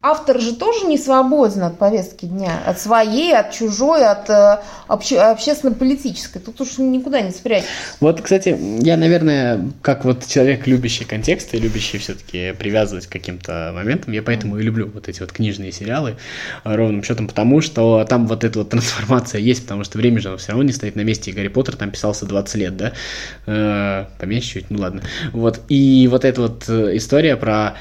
автор 0.05 0.39
же 0.39 0.55
тоже 0.55 0.85
не 0.85 0.99
свободен 0.99 1.63
от 1.63 1.79
повестки 1.79 2.25
дня, 2.25 2.61
от 2.63 2.79
своей, 2.79 3.35
от 3.35 3.51
чужой, 3.51 4.05
от 4.05 4.29
э, 4.29 4.59
обще, 4.87 5.19
общественно-политической. 5.19 6.39
Тут 6.39 6.61
уж 6.61 6.77
никуда 6.77 7.21
не 7.21 7.31
спрячешься. 7.31 7.71
Вот, 7.99 8.21
кстати, 8.21 8.55
я, 8.81 8.97
наверное, 8.97 9.67
как 9.81 10.05
вот 10.05 10.27
человек, 10.27 10.67
любящий 10.67 11.05
контексты, 11.05 11.57
любящий 11.57 11.97
все-таки 11.97 12.53
привязывать 12.53 13.07
к 13.07 13.11
каким-то 13.11 13.71
моментам, 13.73 14.13
я 14.13 14.21
поэтому 14.21 14.59
и 14.59 14.63
люблю 14.63 14.91
вот 14.93 15.09
эти 15.09 15.21
вот 15.21 15.31
книжные 15.31 15.71
сериалы 15.71 16.17
э, 16.63 16.75
ровным 16.75 17.03
счетом, 17.03 17.27
потому 17.27 17.61
что 17.61 18.05
там 18.07 18.27
вот 18.27 18.43
эта 18.43 18.59
вот 18.59 18.69
трансформация 18.69 19.41
есть, 19.41 19.63
потому 19.63 19.83
что 19.83 19.97
время 19.97 20.19
же 20.19 20.37
все 20.37 20.49
равно 20.49 20.63
не 20.63 20.73
стоит 20.73 20.95
на 20.95 21.01
месте, 21.01 21.31
и 21.31 21.33
Гарри 21.33 21.47
Поттер 21.47 21.77
там 21.77 21.89
писался 21.89 22.27
20 22.27 22.55
лет, 22.55 22.77
да? 22.77 22.93
Э, 23.47 24.05
поменьше 24.19 24.53
чуть, 24.53 24.69
ну 24.69 24.79
ладно. 24.81 25.01
Вот, 25.33 25.61
и 25.67 26.07
вот 26.11 26.25
эта 26.25 26.41
вот 26.41 26.69
история 26.69 27.37
про 27.37 27.73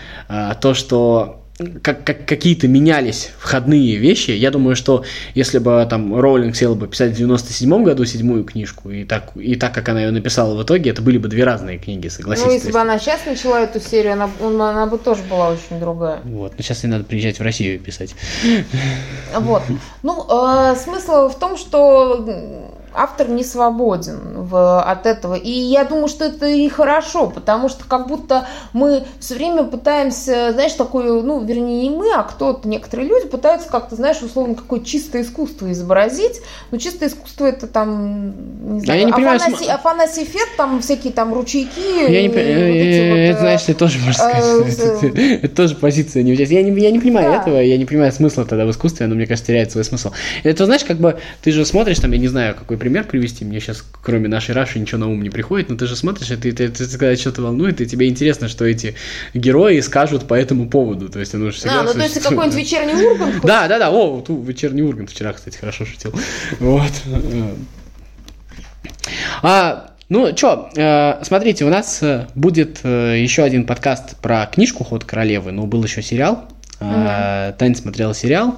то, 0.61 0.73
что 0.73 1.44
как, 1.83 2.03
как, 2.03 2.27
какие-то 2.27 2.67
менялись 2.67 3.31
входные 3.39 3.97
вещи. 3.97 4.33
Я 4.33 4.51
думаю, 4.51 4.75
что 4.75 5.05
если 5.35 5.59
бы 5.59 5.87
там 5.89 6.19
Роулинг 6.19 6.57
села 6.57 6.75
бы 6.75 6.89
писать 6.89 7.13
в 7.13 7.17
97 7.17 7.85
году 7.85 8.05
седьмую 8.05 8.45
книжку, 8.45 8.91
и 8.91 9.05
так, 9.05 9.37
и 9.37 9.55
так, 9.55 9.73
как 9.73 9.89
она 9.89 10.03
ее 10.03 10.11
написала 10.11 10.57
в 10.57 10.63
итоге, 10.65 10.91
это 10.91 11.01
были 11.01 11.19
бы 11.19 11.29
две 11.29 11.45
разные 11.45 11.79
книги, 11.79 12.09
согласитесь. 12.09 12.49
Ну, 12.49 12.55
если 12.55 12.73
бы 12.73 12.81
она 12.81 12.99
сейчас 12.99 13.25
начала 13.25 13.61
эту 13.61 13.81
серию, 13.81 14.15
она, 14.15 14.29
она 14.41 14.87
бы 14.87 14.99
тоже 14.99 15.23
была 15.23 15.51
очень 15.51 15.79
другая. 15.79 16.21
Вот, 16.25 16.55
но 16.57 16.63
сейчас 16.63 16.83
ей 16.83 16.91
надо 16.91 17.05
приезжать 17.05 17.39
в 17.39 17.43
Россию 17.43 17.77
и 17.77 17.79
писать. 17.79 18.15
Вот. 19.35 19.63
Ну, 20.03 20.27
э, 20.29 20.77
смысл 20.77 21.29
в 21.29 21.39
том, 21.39 21.57
что 21.57 22.73
автор 22.95 23.29
не 23.29 23.45
свободен 23.45 24.21
в, 24.35 24.83
от 24.83 25.07
этого. 25.07 25.35
И 25.35 25.51
я 25.51 25.85
думаю, 25.85 26.09
что 26.09 26.25
это 26.25 26.47
и 26.47 26.69
хорошо, 26.69 27.29
потому 27.29 27.69
что 27.69 27.85
как 27.85 28.07
будто 28.07 28.47
мы 28.73 29.05
все 29.21 29.35
время 29.35 29.65
пытаемся, 29.65 30.53
знаешь, 30.53 30.73
такое, 30.73 31.23
ну, 31.23 31.45
вернее, 31.45 31.89
не 31.89 31.91
мы, 31.91 32.13
а 32.15 32.23
кто-то, 32.23 32.69
некоторые 32.69 33.09
люди 33.09 33.27
пытаются 33.27 33.69
как-то, 33.69 33.97
знаешь, 33.97 34.23
условно, 34.23 34.55
какое 34.55 34.81
чистое 34.81 35.23
искусство 35.23 35.71
изобразить. 35.73 36.41
Но 36.71 36.79
чистое 36.79 37.09
искусство 37.09 37.47
это 37.47 37.67
там, 37.67 38.75
не 38.75 38.81
знаю, 38.81 39.01
я 39.01 39.07
не 39.07 39.13
Афанасий, 39.13 39.45
понимаю, 39.45 39.59
см... 39.59 39.75
Афанасий 39.75 40.25
Фет, 40.25 40.49
там 40.57 40.81
всякие 40.81 41.13
там 41.13 41.35
ручейки. 41.35 42.11
Я 42.11 42.23
не 42.23 42.29
понимаю, 42.29 43.31
это, 43.31 43.41
знаешь, 43.41 43.63
ты 43.63 43.75
тоже 43.75 43.99
можешь 43.99 44.17
сказать, 44.17 45.03
это 45.43 45.55
тоже 45.55 45.75
позиция 45.75 46.23
не 46.23 46.35
Я 46.35 46.63
не, 46.63 46.81
я 46.81 46.91
не 46.91 47.01
понимаю 47.01 47.33
этого, 47.33 47.59
я 47.59 47.77
не 47.77 47.85
понимаю 47.85 48.13
смысла 48.13 48.45
тогда 48.45 48.65
в 48.67 48.71
искусстве, 48.71 49.07
оно, 49.07 49.15
мне 49.15 49.27
кажется, 49.27 49.49
теряет 49.49 49.73
свой 49.73 49.85
смысл. 49.85 50.13
Это, 50.43 50.65
знаешь, 50.67 50.85
как 50.85 50.99
бы, 50.99 51.19
ты 51.43 51.53
же 51.53 51.65
смотришь, 51.65 51.99
там, 51.99 52.13
я 52.13 52.19
не 52.19 52.29
знаю, 52.29 52.55
какой 52.55 52.77
пример 52.85 53.05
привести, 53.05 53.47
мне 53.47 53.61
сейчас 53.61 53.83
кроме 54.03 54.29
нашей 54.29 54.55
Раши 54.55 54.79
ничего 54.79 54.99
на 54.99 55.09
ум 55.09 55.23
не 55.23 55.31
приходит, 55.31 55.71
но 55.71 55.77
ты 55.77 55.87
же 55.87 55.97
смотришь, 55.97 56.31
и 56.31 56.37
ты, 56.37 56.53
ты, 56.53 56.69
ты, 56.69 56.87
ты 56.87 56.99
когда 56.99 57.17
что-то 57.17 57.41
волнует, 57.41 57.81
и 57.81 57.87
тебе 57.87 58.11
интересно, 58.11 58.47
что 58.47 58.67
эти 58.67 58.95
герои 59.33 59.81
скажут 59.81 60.29
по 60.29 60.35
этому 60.35 60.69
поводу. 60.69 61.09
То 61.09 61.19
есть 61.19 61.35
оно 61.35 61.51
же 61.51 61.57
всегда... 61.57 61.81
А, 61.81 61.83
ну 61.85 61.95
то 61.95 62.03
есть 62.03 62.21
какой-нибудь 62.21 62.59
вечерний 62.59 62.93
Ургант? 62.93 63.41
Да, 63.43 63.69
да, 63.69 63.79
да, 63.79 63.91
о, 63.91 64.21
ту 64.21 64.43
вечерний 64.43 64.83
Ургант 64.83 65.11
вчера, 65.11 65.33
кстати, 65.33 65.57
хорошо 65.57 65.87
шутил. 65.87 66.13
Вот. 66.61 66.93
А, 69.43 69.95
ну, 70.11 70.37
что, 70.37 70.69
э, 70.77 71.25
смотрите, 71.25 71.65
у 71.65 71.71
нас 71.71 72.03
э, 72.03 72.27
будет 72.35 72.81
э, 72.83 73.19
еще 73.19 73.45
один 73.45 73.65
подкаст 73.65 74.19
про 74.21 74.45
книжку 74.45 74.85
«Ход 74.85 75.05
королевы», 75.05 75.53
но 75.53 75.67
был 75.67 75.83
еще 75.83 76.03
сериал. 76.03 76.47
Mm-hmm. 76.85 77.57
Таня 77.59 77.75
смотрела 77.75 78.15
сериал. 78.15 78.57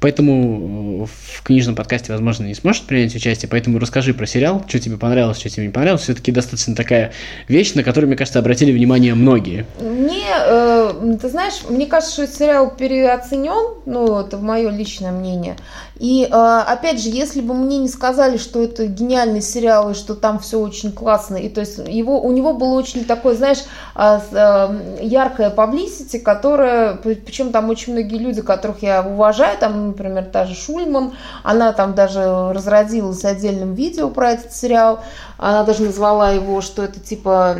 Поэтому 0.00 1.04
э, 1.04 1.06
в 1.06 1.42
книжном 1.42 1.74
подкасте, 1.74 2.12
возможно, 2.12 2.44
не 2.44 2.54
сможет 2.54 2.84
принять 2.84 3.14
участие, 3.14 3.48
поэтому 3.48 3.78
расскажи 3.78 4.12
про 4.12 4.26
сериал, 4.26 4.62
что 4.68 4.78
тебе 4.78 4.98
понравилось, 4.98 5.38
что 5.38 5.48
тебе 5.48 5.66
не 5.66 5.72
понравилось. 5.72 6.02
Все-таки 6.02 6.32
достаточно 6.32 6.74
такая 6.74 7.12
вещь, 7.48 7.74
на 7.74 7.82
которую, 7.82 8.08
мне 8.08 8.16
кажется, 8.16 8.38
обратили 8.38 8.72
внимание 8.72 9.14
многие. 9.14 9.64
Мне, 9.80 10.26
э, 10.28 11.16
ты 11.20 11.28
знаешь, 11.28 11.62
мне 11.68 11.86
кажется, 11.86 12.24
что 12.24 12.38
сериал 12.38 12.70
переоценен, 12.76 13.82
ну, 13.86 14.20
это 14.20 14.36
мое 14.38 14.70
личное 14.70 15.12
мнение. 15.12 15.56
И, 15.98 16.28
э, 16.30 16.62
опять 16.66 17.00
же, 17.00 17.08
если 17.08 17.40
бы 17.40 17.54
мне 17.54 17.78
не 17.78 17.88
сказали, 17.88 18.36
что 18.36 18.62
это 18.62 18.86
гениальный 18.86 19.40
сериал, 19.40 19.90
и 19.90 19.94
что 19.94 20.14
там 20.14 20.38
все 20.38 20.60
очень 20.60 20.92
классно, 20.92 21.36
и 21.36 21.48
то 21.48 21.60
есть 21.60 21.78
его, 21.78 22.20
у 22.20 22.32
него 22.32 22.52
было 22.52 22.74
очень 22.74 23.06
такое, 23.06 23.34
знаешь, 23.34 23.64
э, 23.94 24.20
э, 24.30 24.98
яркое 25.00 25.50
publicity, 25.50 26.18
которое, 26.18 26.94
причем 26.96 27.50
там 27.50 27.70
очень 27.70 27.94
многие 27.94 28.18
люди, 28.18 28.42
которых 28.42 28.82
я 28.82 29.02
уважаю, 29.02 29.56
там 29.58 29.88
например, 29.88 30.26
та 30.26 30.44
же 30.44 30.54
Шульман, 30.54 31.12
она 31.42 31.72
там 31.72 31.94
даже 31.94 32.52
разродилась 32.52 33.24
отдельным 33.24 33.74
видео 33.74 34.10
про 34.10 34.32
этот 34.32 34.52
сериал, 34.52 35.00
она 35.38 35.64
даже 35.64 35.82
назвала 35.82 36.30
его, 36.30 36.60
что 36.60 36.82
это 36.82 37.00
типа 37.00 37.56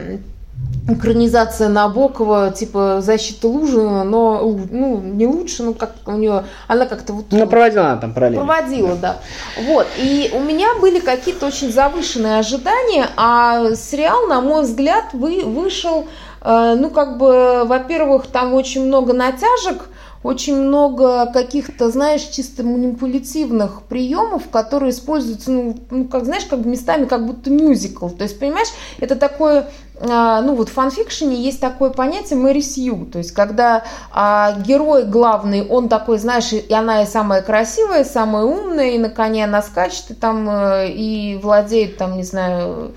экранизация 0.89 1.69
Набокова, 1.69 2.53
типа 2.53 3.01
защита 3.01 3.49
Лужина, 3.49 4.05
но 4.05 4.41
ну, 4.71 5.01
не 5.01 5.27
лучше, 5.27 5.65
ну 5.65 5.75
как 5.75 5.95
у 6.07 6.13
нее, 6.13 6.45
она 6.69 6.87
как-то 6.87 7.13
вот... 7.13 7.27
Ну, 7.31 7.47
проводила 7.47 7.87
она 7.87 7.97
там 7.97 8.15
параллельно. 8.15 8.45
Проводила, 8.45 8.95
да. 8.95 9.21
да. 9.57 9.63
Вот, 9.63 9.87
и 9.99 10.31
у 10.33 10.41
меня 10.41 10.69
были 10.81 11.01
какие-то 11.01 11.47
очень 11.47 11.73
завышенные 11.73 12.39
ожидания, 12.39 13.09
а 13.17 13.75
сериал, 13.75 14.27
на 14.29 14.41
мой 14.41 14.63
взгляд, 14.63 15.07
вы, 15.13 15.43
вышел, 15.45 16.07
э, 16.43 16.77
ну, 16.79 16.91
как 16.91 17.19
бы, 17.19 17.65
во-первых, 17.65 18.29
там 18.29 18.55
очень 18.55 18.87
много 18.87 19.13
натяжек, 19.13 19.89
очень 20.27 20.57
много 20.57 21.27
каких-то, 21.33 21.89
знаешь, 21.89 22.23
чисто 22.23 22.65
манипулятивных 22.65 23.83
приемов, 23.83 24.49
которые 24.51 24.91
используются, 24.91 25.53
ну, 25.53 25.77
ну 25.91 26.07
как, 26.07 26.25
знаешь, 26.25 26.45
как 26.45 26.65
местами 26.65 27.05
как 27.05 27.25
будто 27.27 27.49
мюзикл. 27.51 28.09
То 28.09 28.25
есть, 28.25 28.39
понимаешь, 28.39 28.69
это 28.99 29.15
такое 29.15 29.71
ну 30.01 30.55
вот 30.55 30.69
в 30.69 30.73
фанфикшене 30.73 31.37
есть 31.37 31.61
такое 31.61 31.91
понятие 31.91 32.39
Мэри 32.39 32.61
Сью, 32.61 33.07
то 33.07 33.19
есть 33.19 33.33
когда 33.33 33.85
а, 34.13 34.53
герой 34.59 35.05
главный, 35.05 35.67
он 35.67 35.89
такой, 35.89 36.19
знаешь, 36.19 36.53
и 36.53 36.73
она 36.73 37.03
и 37.03 37.07
самая 37.07 37.41
красивая, 37.41 38.03
и 38.03 38.05
самая 38.05 38.45
умная, 38.45 38.91
и 38.91 38.99
на 38.99 39.09
коне 39.09 39.45
она 39.45 39.63
скачет, 39.63 40.11
и 40.11 40.15
там, 40.15 40.49
э, 40.49 40.91
и 40.91 41.41
владеет 41.43 41.97
там, 41.97 42.17
не 42.17 42.25
знаю, 42.25 42.93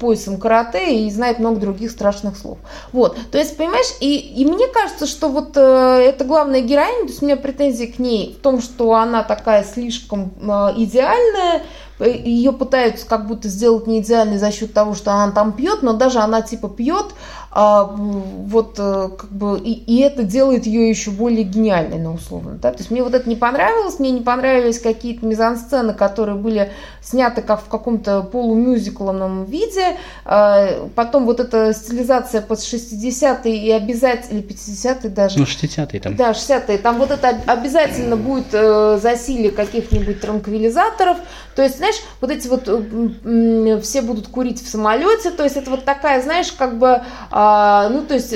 поясом 0.00 0.38
карате 0.38 1.06
и 1.06 1.10
знает 1.10 1.38
много 1.38 1.60
других 1.60 1.90
страшных 1.90 2.36
слов. 2.36 2.58
Вот, 2.92 3.16
то 3.30 3.38
есть, 3.38 3.56
понимаешь, 3.56 3.94
и, 4.00 4.16
и 4.16 4.44
мне 4.44 4.68
кажется, 4.68 5.06
что 5.06 5.28
вот 5.28 5.56
э, 5.56 5.60
эта 5.60 6.24
главная 6.24 6.60
героиня, 6.60 7.02
то 7.02 7.08
есть 7.08 7.22
у 7.22 7.26
меня 7.26 7.36
претензии 7.36 7.86
к 7.86 7.98
ней 7.98 8.36
в 8.38 8.42
том, 8.42 8.60
что 8.60 8.94
она 8.94 9.22
такая 9.22 9.64
слишком 9.64 10.32
э, 10.40 10.46
идеальная, 10.76 11.62
ее 12.00 12.52
пытаются 12.52 13.06
как 13.06 13.26
будто 13.26 13.48
сделать 13.48 13.86
не 13.86 14.00
идеальной 14.00 14.38
за 14.38 14.50
счет 14.50 14.72
того, 14.72 14.94
что 14.94 15.12
она 15.12 15.32
там 15.32 15.52
пьет, 15.52 15.82
но 15.82 15.92
даже 15.92 16.18
она 16.18 16.42
типа 16.42 16.68
пьет, 16.68 17.06
а, 17.54 17.84
вот 17.84 18.76
э, 18.78 19.10
как 19.18 19.30
бы 19.30 19.58
и, 19.58 19.72
и 19.72 20.00
это 20.00 20.22
делает 20.22 20.64
ее 20.64 20.88
еще 20.88 21.10
более 21.10 21.44
гениальной, 21.44 21.98
ну 21.98 22.14
условно, 22.14 22.52
да, 22.52 22.72
то 22.72 22.78
есть 22.78 22.90
мне 22.90 23.02
вот 23.02 23.12
это 23.12 23.28
не 23.28 23.36
понравилось, 23.36 23.98
мне 23.98 24.10
не 24.10 24.22
понравились 24.22 24.78
какие-то 24.78 25.26
мизансцены, 25.26 25.92
которые 25.92 26.36
были 26.36 26.72
сняты 27.02 27.42
как 27.42 27.60
в 27.60 27.68
каком-то 27.68 28.22
полумюзиклном 28.22 29.44
виде, 29.44 29.98
а, 30.24 30.88
потом 30.94 31.26
вот 31.26 31.40
эта 31.40 31.74
стилизация 31.74 32.40
под 32.40 32.58
60-е 32.58 33.54
и 33.54 33.70
обязательно, 33.70 34.38
или 34.38 34.48
50-е 34.48 35.10
даже. 35.10 35.38
Ну 35.38 35.44
60-е 35.44 36.00
там. 36.00 36.16
Да, 36.16 36.30
60-е, 36.30 36.78
там 36.78 36.96
вот 36.96 37.10
это 37.10 37.38
обязательно 37.46 38.16
будет 38.16 38.46
э, 38.52 38.98
засилие 39.02 39.50
каких-нибудь 39.50 40.22
транквилизаторов, 40.22 41.18
то 41.54 41.62
есть, 41.62 41.76
знаешь, 41.78 41.96
вот 42.20 42.30
эти 42.30 42.48
вот 42.48 42.64
э, 42.66 43.80
все 43.80 44.02
будут 44.02 44.28
курить 44.28 44.62
в 44.62 44.68
самолете, 44.68 45.30
то 45.30 45.44
есть 45.44 45.56
это 45.56 45.70
вот 45.70 45.84
такая, 45.84 46.22
знаешь, 46.22 46.52
как 46.52 46.78
бы 46.78 47.02
а, 47.30 47.88
ну, 47.90 48.02
то 48.02 48.14
есть, 48.14 48.34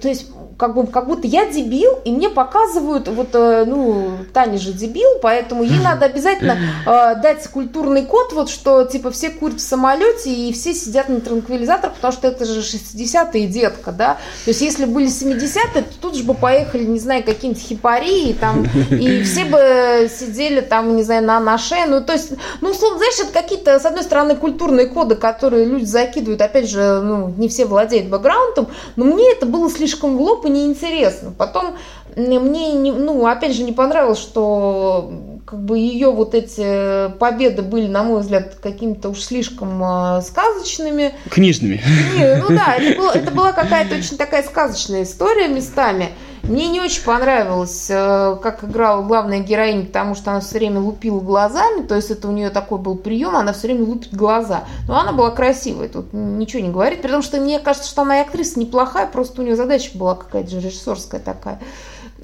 то 0.00 0.08
есть 0.08 0.30
как, 0.56 0.74
бы, 0.74 0.86
как 0.86 1.06
будто 1.06 1.26
я 1.26 1.50
дебил, 1.50 1.92
и 2.04 2.12
мне 2.12 2.28
показывают, 2.28 3.08
вот, 3.08 3.28
э, 3.34 3.64
ну, 3.66 4.12
Таня 4.32 4.58
же 4.58 4.72
дебил, 4.72 5.08
поэтому 5.22 5.62
ей 5.62 5.80
надо 5.82 6.06
обязательно 6.06 6.58
э, 6.86 7.14
дать 7.20 7.46
культурный 7.48 8.04
код, 8.04 8.32
вот, 8.32 8.50
что, 8.50 8.84
типа, 8.84 9.10
все 9.10 9.30
курят 9.30 9.58
в 9.58 9.62
самолете, 9.62 10.32
и 10.32 10.52
все 10.52 10.74
сидят 10.74 11.08
на 11.08 11.20
транквилизаторах, 11.20 11.94
потому 11.94 12.12
что 12.12 12.28
это 12.28 12.44
же 12.44 12.60
60-е, 12.60 13.46
детка, 13.46 13.92
да, 13.92 14.14
то 14.44 14.50
есть, 14.50 14.60
если 14.60 14.84
были 14.84 15.08
70-е, 15.08 15.82
то 15.82 15.84
тут 16.00 16.16
же 16.16 16.24
бы 16.24 16.34
поехали, 16.34 16.84
не 16.84 16.98
знаю, 16.98 17.24
какие-нибудь 17.24 17.62
хипарии, 17.62 18.32
там, 18.32 18.66
и 18.90 19.22
все 19.24 19.44
бы 19.44 20.08
сидели, 20.08 20.60
там, 20.60 20.96
не 20.96 21.02
знаю, 21.02 21.24
на 21.24 21.40
наше, 21.40 21.76
ну, 21.86 22.00
то 22.02 22.12
есть, 22.12 22.32
ну, 22.60 22.70
условно, 22.70 22.98
знаешь, 22.98 23.18
это 23.20 23.32
какие-то, 23.32 23.78
с 23.78 23.84
одной 23.84 24.04
стороны, 24.04 24.36
культурные 24.36 24.86
коды, 24.86 25.14
которые 25.14 25.64
люди 25.64 25.84
закидывают, 25.84 26.40
опять 26.40 26.68
же, 26.68 27.00
ну, 27.00 27.32
не 27.36 27.48
все 27.48 27.64
владеют 27.64 28.08
бэкграундом, 28.08 28.68
но 28.96 29.04
мне 29.04 29.32
это 29.32 29.46
было 29.46 29.70
слишком 29.70 30.16
в 30.16 30.22
лоб, 30.44 30.46
и 30.46 30.50
неинтересно. 30.50 31.32
Потом 31.36 31.76
мне, 32.16 32.72
не, 32.72 32.92
ну, 32.92 33.26
опять 33.26 33.54
же, 33.54 33.62
не 33.64 33.72
понравилось, 33.72 34.18
что 34.18 35.10
как 35.46 35.60
бы 35.60 35.78
ее 35.78 36.10
вот 36.10 36.34
эти 36.34 37.10
победы 37.18 37.62
были, 37.62 37.86
на 37.86 38.02
мой 38.02 38.20
взгляд, 38.20 38.56
какими-то 38.62 39.10
уж 39.10 39.20
слишком 39.20 39.82
э, 39.82 40.22
сказочными. 40.22 41.14
Книжными. 41.30 41.82
Не, 42.16 42.36
ну 42.36 42.48
да, 42.48 42.76
это, 42.76 42.96
было, 42.98 43.10
это 43.12 43.30
была 43.30 43.52
какая-то 43.52 43.96
очень 43.96 44.16
такая 44.16 44.42
сказочная 44.42 45.02
история 45.02 45.48
местами. 45.48 46.10
Мне 46.48 46.68
не 46.68 46.80
очень 46.80 47.02
понравилось, 47.02 47.86
э, 47.88 48.36
как 48.42 48.64
играла 48.64 49.02
главная 49.02 49.40
героиня, 49.40 49.86
потому 49.86 50.14
что 50.14 50.30
она 50.30 50.40
все 50.40 50.58
время 50.58 50.78
лупила 50.78 51.20
глазами, 51.20 51.82
то 51.86 51.94
есть 51.94 52.10
это 52.10 52.28
у 52.28 52.32
нее 52.32 52.50
такой 52.50 52.78
был 52.78 52.96
прием, 52.96 53.34
она 53.34 53.54
все 53.54 53.68
время 53.68 53.84
лупит 53.84 54.14
глаза. 54.14 54.64
Но 54.86 54.98
она 54.98 55.12
была 55.12 55.30
красивая, 55.30 55.88
тут 55.88 56.12
ничего 56.12 56.62
не 56.62 56.70
говорит, 56.70 57.00
потому 57.00 57.22
что 57.22 57.40
мне 57.40 57.60
кажется, 57.60 57.88
что 57.88 58.02
она 58.02 58.18
и 58.18 58.22
актриса 58.22 58.60
неплохая, 58.60 59.06
просто 59.06 59.40
у 59.40 59.44
нее 59.44 59.56
задача 59.56 59.96
была 59.96 60.16
какая-то 60.16 60.50
же 60.50 60.60
режиссерская 60.60 61.20
такая. 61.20 61.60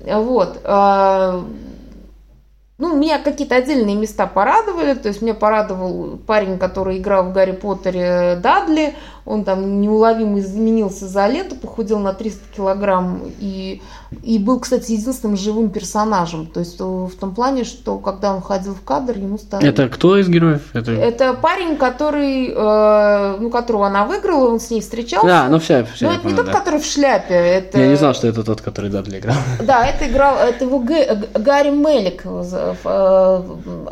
Вот. 0.04 0.60
А, 0.64 1.42
ну, 2.80 2.96
меня 2.96 3.18
какие-то 3.18 3.56
отдельные 3.56 3.94
места 3.94 4.26
порадовали. 4.26 4.94
То 4.94 5.08
есть 5.08 5.20
меня 5.20 5.34
порадовал 5.34 6.18
парень, 6.26 6.58
который 6.58 6.96
играл 6.96 7.24
в 7.24 7.32
Гарри 7.34 7.52
Поттере 7.52 8.40
Дадли. 8.42 8.96
Он 9.30 9.44
там 9.44 9.80
неуловимо 9.80 10.40
изменился 10.40 11.06
за 11.06 11.26
лето, 11.26 11.54
похудел 11.54 11.98
на 11.98 12.12
300 12.12 12.40
килограмм. 12.56 13.22
И, 13.38 13.82
и 14.22 14.38
был, 14.38 14.60
кстати, 14.60 14.92
единственным 14.92 15.36
живым 15.36 15.70
персонажем. 15.70 16.46
То 16.46 16.60
есть 16.60 16.80
в 16.80 17.12
том 17.18 17.34
плане, 17.34 17.64
что 17.64 17.98
когда 17.98 18.34
он 18.34 18.40
ходил 18.40 18.74
в 18.74 18.82
кадр, 18.82 19.16
ему 19.16 19.38
стало... 19.38 19.62
Это 19.62 19.88
кто 19.88 20.18
из 20.18 20.28
героев? 20.28 20.62
Это, 20.72 20.92
Это 20.92 21.34
парень, 21.34 21.76
который, 21.76 22.52
э, 22.54 23.36
ну, 23.40 23.50
которого 23.50 23.86
она 23.86 24.04
выиграла, 24.04 24.50
он 24.50 24.60
с 24.60 24.70
ней 24.70 24.80
встречался. 24.80 25.26
Да, 25.26 25.48
ну 25.48 25.58
все, 25.58 25.86
все. 25.94 26.06
Но 26.06 26.12
это 26.12 26.22
понял, 26.22 26.36
не 26.36 26.42
тот, 26.42 26.46
да. 26.46 26.58
который 26.58 26.80
в 26.80 26.86
шляпе. 26.86 27.34
Это... 27.34 27.78
Я 27.78 27.88
не 27.88 27.96
знал, 27.96 28.14
что 28.14 28.26
это 28.28 28.42
тот, 28.42 28.60
который 28.60 28.90
Дадли 28.90 29.18
играл. 29.18 29.36
Да, 29.60 29.86
это 29.86 30.08
играл, 30.08 30.36
это 30.38 30.64
его 30.64 30.78
Г... 30.80 31.28
Гарри 31.34 31.70
Мелик 31.70 32.24
Э, 32.84 33.42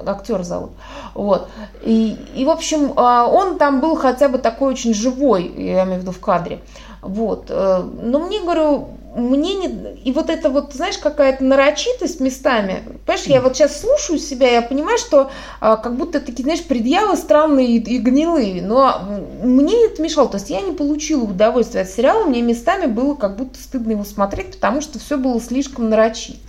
актер 0.06 0.42
зовут. 0.42 0.70
Вот. 1.14 1.48
И, 1.82 2.16
и, 2.34 2.44
в 2.44 2.50
общем, 2.50 2.92
а, 2.96 3.26
он 3.26 3.58
там 3.58 3.80
был 3.80 3.96
хотя 3.96 4.28
бы 4.28 4.38
такой 4.38 4.72
очень 4.72 4.94
живой, 4.94 5.27
я 5.36 5.84
имею 5.84 5.98
в 5.98 6.02
виду 6.02 6.12
в 6.12 6.20
кадре. 6.20 6.60
Вот. 7.02 7.46
Э, 7.48 7.82
но 7.82 8.18
мне, 8.18 8.40
говорю, 8.40 8.88
мне 9.16 9.54
не... 9.54 9.96
И 10.04 10.12
вот 10.12 10.30
это 10.30 10.50
вот, 10.50 10.72
знаешь, 10.74 10.98
какая-то 10.98 11.42
нарочитость 11.44 12.20
местами. 12.20 12.82
Понимаешь, 13.06 13.26
я 13.26 13.40
вот 13.40 13.56
сейчас 13.56 13.80
слушаю 13.80 14.18
себя, 14.18 14.50
я 14.50 14.62
понимаю, 14.62 14.98
что 14.98 15.30
а, 15.60 15.76
как 15.76 15.96
будто 15.96 16.20
такие, 16.20 16.44
знаешь, 16.44 16.62
предъявы 16.62 17.16
странные 17.16 17.66
и, 17.66 17.78
и 17.78 17.98
гнилые. 17.98 18.62
Но 18.62 19.00
мне 19.42 19.86
это 19.86 20.02
мешало. 20.02 20.28
То 20.28 20.36
есть 20.36 20.50
я 20.50 20.60
не 20.60 20.72
получила 20.72 21.24
удовольствия 21.24 21.82
от 21.82 21.88
сериала, 21.88 22.24
мне 22.24 22.42
местами 22.42 22.86
было 22.86 23.14
как 23.14 23.36
будто 23.36 23.58
стыдно 23.58 23.92
его 23.92 24.04
смотреть, 24.04 24.52
потому 24.52 24.80
что 24.80 24.98
все 24.98 25.16
было 25.16 25.40
слишком 25.40 25.88
нарочито. 25.88 26.47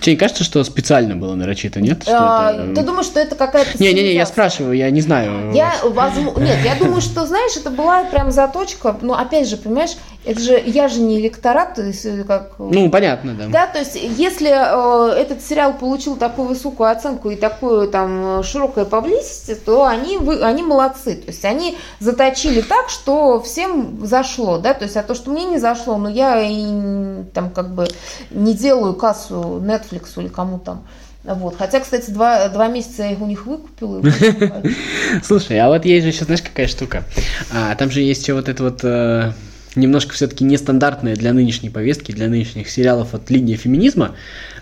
Тебе 0.00 0.12
не 0.12 0.18
кажется, 0.18 0.44
что 0.44 0.62
специально 0.64 1.16
было 1.16 1.34
нарочито, 1.34 1.80
нет? 1.80 2.04
А, 2.08 2.52
это... 2.52 2.74
Ты 2.74 2.82
думаешь, 2.82 3.06
что 3.06 3.20
это 3.20 3.34
какая-то... 3.34 3.82
Не-не-не, 3.82 4.14
я 4.14 4.26
спрашиваю, 4.26 4.76
я 4.76 4.90
не 4.90 5.00
знаю. 5.00 5.52
Я, 5.52 5.74
возможно... 5.84 6.40
Нет, 6.40 6.58
я 6.64 6.74
думаю, 6.76 7.00
что, 7.00 7.26
знаешь, 7.26 7.56
это 7.56 7.70
была 7.70 8.04
прям 8.04 8.30
заточка. 8.30 8.96
Ну, 9.02 9.14
опять 9.14 9.48
же, 9.48 9.56
понимаешь, 9.56 9.96
это 10.28 10.40
же, 10.40 10.62
я 10.66 10.88
же 10.88 11.00
не 11.00 11.18
электорат, 11.18 11.74
то 11.74 11.82
есть 11.82 12.04
э, 12.04 12.22
как... 12.22 12.52
Ну, 12.58 12.90
понятно, 12.90 13.32
да. 13.34 13.46
Да, 13.46 13.66
то 13.66 13.78
есть 13.78 13.94
если 13.94 14.50
э, 14.50 15.14
этот 15.18 15.40
сериал 15.42 15.72
получил 15.72 16.16
такую 16.16 16.48
высокую 16.48 16.90
оценку 16.90 17.30
и 17.30 17.36
такую 17.36 17.88
там 17.88 18.42
широкое 18.42 18.84
поблизости, 18.84 19.54
то 19.54 19.86
они, 19.86 20.18
вы, 20.18 20.42
они 20.42 20.62
молодцы. 20.62 21.14
То 21.14 21.28
есть 21.28 21.46
они 21.46 21.78
заточили 21.98 22.60
так, 22.60 22.90
что 22.90 23.40
всем 23.40 24.04
зашло, 24.04 24.58
да, 24.58 24.74
то 24.74 24.84
есть 24.84 24.98
а 24.98 25.02
то, 25.02 25.14
что 25.14 25.30
мне 25.30 25.46
не 25.46 25.58
зашло, 25.58 25.96
но 25.96 26.10
я 26.10 26.42
и 26.42 27.24
там 27.32 27.48
как 27.48 27.74
бы 27.74 27.88
не 28.30 28.52
делаю 28.52 28.92
кассу 28.92 29.62
Netflix 29.64 30.20
или 30.20 30.28
кому 30.28 30.58
там. 30.58 30.84
Вот. 31.24 31.56
Хотя, 31.58 31.80
кстати, 31.80 32.10
два, 32.10 32.48
два 32.48 32.68
месяца 32.68 33.04
я 33.04 33.12
их 33.12 33.20
у 33.20 33.26
них 33.26 33.46
выкупила. 33.46 34.02
Слушай, 35.24 35.58
а 35.58 35.68
вот 35.68 35.86
есть 35.86 36.04
же 36.04 36.10
еще, 36.10 36.24
знаешь, 36.24 36.42
какая 36.42 36.66
штука? 36.66 37.04
А, 37.50 37.74
там 37.76 37.90
же 37.90 38.02
есть 38.02 38.22
еще 38.22 38.34
вот 38.34 38.48
это 38.48 38.62
вот 38.62 38.80
э, 38.82 39.32
немножко 39.78 40.14
все-таки 40.14 40.44
нестандартная 40.44 41.16
для 41.16 41.32
нынешней 41.32 41.70
повестки, 41.70 42.12
для 42.12 42.28
нынешних 42.28 42.68
сериалов 42.70 43.14
от 43.14 43.30
линии 43.30 43.56
феминизма. 43.56 44.14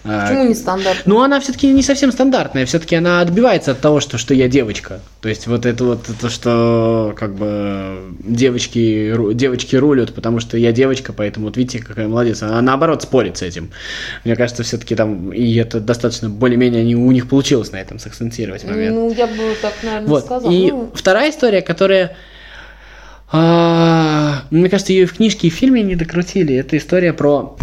А, 0.05 0.29
Почему 0.29 0.48
нестандартная? 0.48 1.02
Ну, 1.05 1.22
она 1.22 1.40
все-таки 1.40 1.66
не 1.68 1.83
совсем 1.83 2.12
стандартная, 2.12 2.64
все-таки 2.66 2.94
она 2.94 3.20
отбивается 3.20 3.72
от 3.72 3.81
того, 3.81 4.00
что, 4.00 4.18
что 4.18 4.35
я 4.35 4.48
девочка. 4.48 5.00
То 5.20 5.29
есть 5.29 5.46
вот 5.46 5.66
это 5.66 5.85
вот 5.85 6.07
то, 6.20 6.29
что 6.29 7.12
как 7.16 7.35
бы 7.35 7.98
девочки, 8.20 9.12
девочки 9.35 9.74
рулят, 9.74 10.14
потому 10.14 10.38
что 10.38 10.57
я 10.57 10.70
девочка, 10.70 11.12
поэтому 11.12 11.46
вот 11.46 11.57
видите, 11.57 11.81
какая 11.81 12.07
молодец. 12.07 12.42
Она 12.42 12.62
наоборот 12.62 13.02
спорит 13.02 13.38
с 13.38 13.42
этим. 13.42 13.70
Мне 14.24 14.37
кажется, 14.37 14.62
все-таки 14.62 14.94
там, 14.94 15.33
и 15.33 15.55
это 15.57 15.81
достаточно 15.81 16.29
более-менее 16.29 16.83
они, 16.83 16.94
у 16.94 17.11
них 17.11 17.29
получилось 17.29 17.72
на 17.72 17.81
этом 17.81 17.98
сакцентировать 17.98 18.64
момент. 18.64 18.94
Ну, 18.94 19.12
я 19.12 19.26
бы 19.26 19.57
так, 19.61 19.72
наверное, 19.83 20.09
вот. 20.09 20.24
сказала. 20.24 20.52
И 20.52 20.70
ну... 20.70 20.90
вторая 20.94 21.31
история, 21.31 21.62
которая 21.62 22.16
а, 23.32 24.44
мне 24.50 24.68
кажется, 24.68 24.92
ее 24.92 25.06
в 25.06 25.14
книжке 25.14 25.48
и 25.48 25.50
в 25.50 25.54
фильме 25.54 25.82
не 25.82 25.96
докрутили. 25.96 26.54
Это 26.54 26.76
история 26.76 27.12
про 27.12 27.56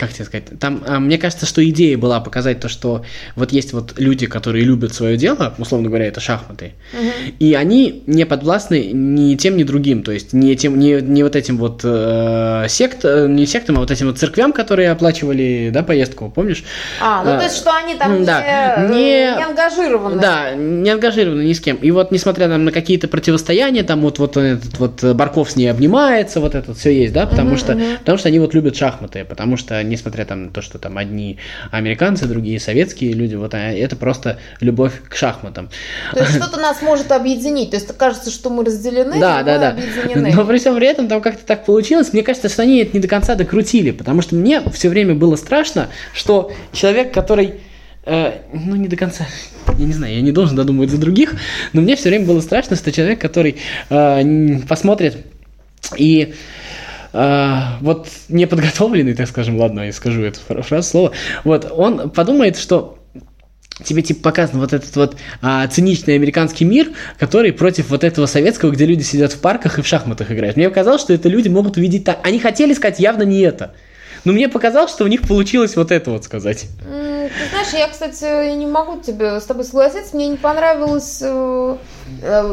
как 0.00 0.14
тебе 0.14 0.24
сказать, 0.24 0.58
там, 0.58 0.82
а, 0.86 0.98
мне 0.98 1.18
кажется, 1.18 1.44
что 1.44 1.62
идея 1.68 1.98
была 1.98 2.20
показать 2.20 2.58
то, 2.58 2.70
что 2.70 3.04
вот 3.36 3.52
есть 3.52 3.74
вот 3.74 3.98
люди, 3.98 4.26
которые 4.26 4.64
любят 4.64 4.94
свое 4.94 5.18
дело, 5.18 5.54
условно 5.58 5.88
говоря, 5.88 6.06
это 6.06 6.20
шахматы, 6.20 6.72
угу. 6.94 7.34
и 7.38 7.52
они 7.52 8.02
не 8.06 8.24
подвластны 8.24 8.92
ни 8.92 9.34
тем, 9.36 9.58
ни 9.58 9.62
другим, 9.62 10.02
то 10.02 10.10
есть 10.10 10.32
не, 10.32 10.56
тем, 10.56 10.78
не, 10.78 11.02
не 11.02 11.22
вот 11.22 11.36
этим 11.36 11.58
вот 11.58 11.82
э, 11.84 12.64
сект, 12.68 13.04
э, 13.04 13.26
не 13.28 13.44
сектам, 13.44 13.76
а 13.76 13.80
вот 13.80 13.90
этим 13.90 14.06
вот 14.06 14.18
церквям, 14.18 14.54
которые 14.54 14.90
оплачивали, 14.90 15.70
да, 15.70 15.82
поездку, 15.82 16.32
помнишь? 16.34 16.64
А, 16.98 17.22
ну 17.22 17.32
а, 17.32 17.36
то 17.36 17.44
есть, 17.44 17.56
что 17.56 17.74
они 17.74 17.94
там 17.94 18.24
да, 18.24 18.86
не, 18.88 18.94
не, 18.94 19.36
не 19.36 19.44
ангажированы. 19.44 20.18
Да, 20.18 20.54
не 20.54 20.88
ангажированы 20.88 21.42
ни 21.42 21.52
с 21.52 21.60
кем. 21.60 21.76
И 21.76 21.90
вот, 21.90 22.10
несмотря 22.10 22.48
там, 22.48 22.64
на 22.64 22.72
какие-то 22.72 23.06
противостояния, 23.06 23.82
там 23.82 24.00
вот, 24.00 24.18
вот 24.18 24.38
этот 24.38 24.78
вот 24.78 25.04
Барков 25.14 25.50
с 25.50 25.56
ней 25.56 25.66
обнимается, 25.66 26.40
вот 26.40 26.54
это 26.54 26.72
все 26.72 26.90
есть, 26.90 27.12
да, 27.12 27.26
потому, 27.26 27.50
угу, 27.50 27.58
что, 27.58 27.72
угу. 27.74 27.82
потому 27.98 28.16
что 28.16 28.28
они 28.28 28.38
вот 28.38 28.54
любят 28.54 28.76
шахматы, 28.76 29.26
потому 29.26 29.58
что 29.58 29.89
несмотря 29.90 30.24
там 30.24 30.44
на 30.44 30.50
то, 30.50 30.62
что 30.62 30.78
там 30.78 30.96
одни 30.96 31.38
американцы, 31.70 32.26
другие 32.26 32.58
советские 32.58 33.12
люди, 33.12 33.34
вот 33.34 33.54
а 33.54 33.58
это 33.58 33.96
просто 33.96 34.38
любовь 34.60 34.92
к 35.08 35.14
шахматам. 35.16 35.68
То 36.12 36.20
есть 36.20 36.36
что-то 36.36 36.58
нас 36.58 36.80
может 36.82 37.12
объединить, 37.12 37.70
то 37.70 37.76
есть 37.76 37.94
кажется, 37.96 38.30
что 38.30 38.50
мы 38.50 38.64
разделены, 38.64 39.20
да, 39.20 39.42
да, 39.42 39.58
да. 39.58 39.68
объединены. 39.70 40.32
Но 40.34 40.44
при 40.44 40.58
всем 40.58 40.76
при 40.76 40.86
этом 40.86 41.08
там 41.08 41.20
как-то 41.20 41.44
так 41.44 41.64
получилось, 41.66 42.12
мне 42.12 42.22
кажется, 42.22 42.48
что 42.48 42.62
они 42.62 42.78
это 42.78 42.92
не 42.94 43.00
до 43.00 43.08
конца 43.08 43.34
докрутили, 43.34 43.90
потому 43.90 44.22
что 44.22 44.34
мне 44.34 44.62
все 44.72 44.88
время 44.88 45.14
было 45.14 45.36
страшно, 45.36 45.88
что 46.14 46.52
человек, 46.72 47.12
который 47.12 47.54
э, 48.04 48.32
ну, 48.52 48.76
не 48.76 48.88
до 48.88 48.96
конца. 48.96 49.26
Я 49.78 49.86
не 49.86 49.92
знаю, 49.92 50.14
я 50.14 50.20
не 50.20 50.32
должен 50.32 50.56
додумывать 50.56 50.90
за 50.90 50.98
других, 50.98 51.34
но 51.72 51.80
мне 51.80 51.96
все 51.96 52.08
время 52.08 52.26
было 52.26 52.40
страшно, 52.40 52.76
что 52.76 52.92
человек, 52.92 53.20
который 53.20 53.56
э, 53.88 54.58
посмотрит 54.68 55.18
и 55.96 56.34
а, 57.12 57.78
вот 57.80 58.08
неподготовленный, 58.28 59.14
так 59.14 59.28
скажем, 59.28 59.58
ладно, 59.58 59.86
я 59.86 59.92
скажу 59.92 60.22
эту 60.22 60.40
фразу, 60.40 60.82
слово, 60.88 61.12
вот, 61.44 61.70
он 61.70 62.10
подумает, 62.10 62.56
что 62.56 62.98
тебе 63.84 64.02
типа 64.02 64.24
показан 64.24 64.60
вот 64.60 64.72
этот 64.72 64.94
вот 64.96 65.16
а, 65.42 65.66
циничный 65.66 66.14
американский 66.14 66.64
мир, 66.64 66.90
который 67.18 67.52
против 67.52 67.90
вот 67.90 68.04
этого 68.04 68.26
советского, 68.26 68.70
где 68.70 68.86
люди 68.86 69.02
сидят 69.02 69.32
в 69.32 69.40
парках 69.40 69.78
и 69.78 69.82
в 69.82 69.86
шахматах 69.86 70.30
играют. 70.30 70.56
Мне 70.56 70.68
показалось, 70.68 71.00
что 71.00 71.12
это 71.12 71.28
люди 71.28 71.48
могут 71.48 71.76
увидеть 71.76 72.04
так. 72.04 72.18
Они 72.22 72.38
хотели 72.38 72.74
сказать 72.74 73.00
явно 73.00 73.22
не 73.22 73.40
это. 73.40 73.74
Но 74.24 74.32
мне 74.32 74.48
показалось, 74.50 74.90
что 74.90 75.04
у 75.04 75.06
них 75.06 75.22
получилось 75.22 75.76
вот 75.76 75.90
это 75.90 76.10
вот 76.10 76.24
сказать. 76.24 76.66
Ты 76.82 77.48
знаешь, 77.50 77.68
я, 77.72 77.88
кстати, 77.88 78.54
не 78.54 78.66
могу 78.66 79.00
тебе 79.00 79.40
с 79.40 79.44
тобой 79.44 79.64
согласиться. 79.64 80.14
Мне 80.14 80.28
не 80.28 80.36
понравилось 80.36 81.22
Э, 81.22 81.76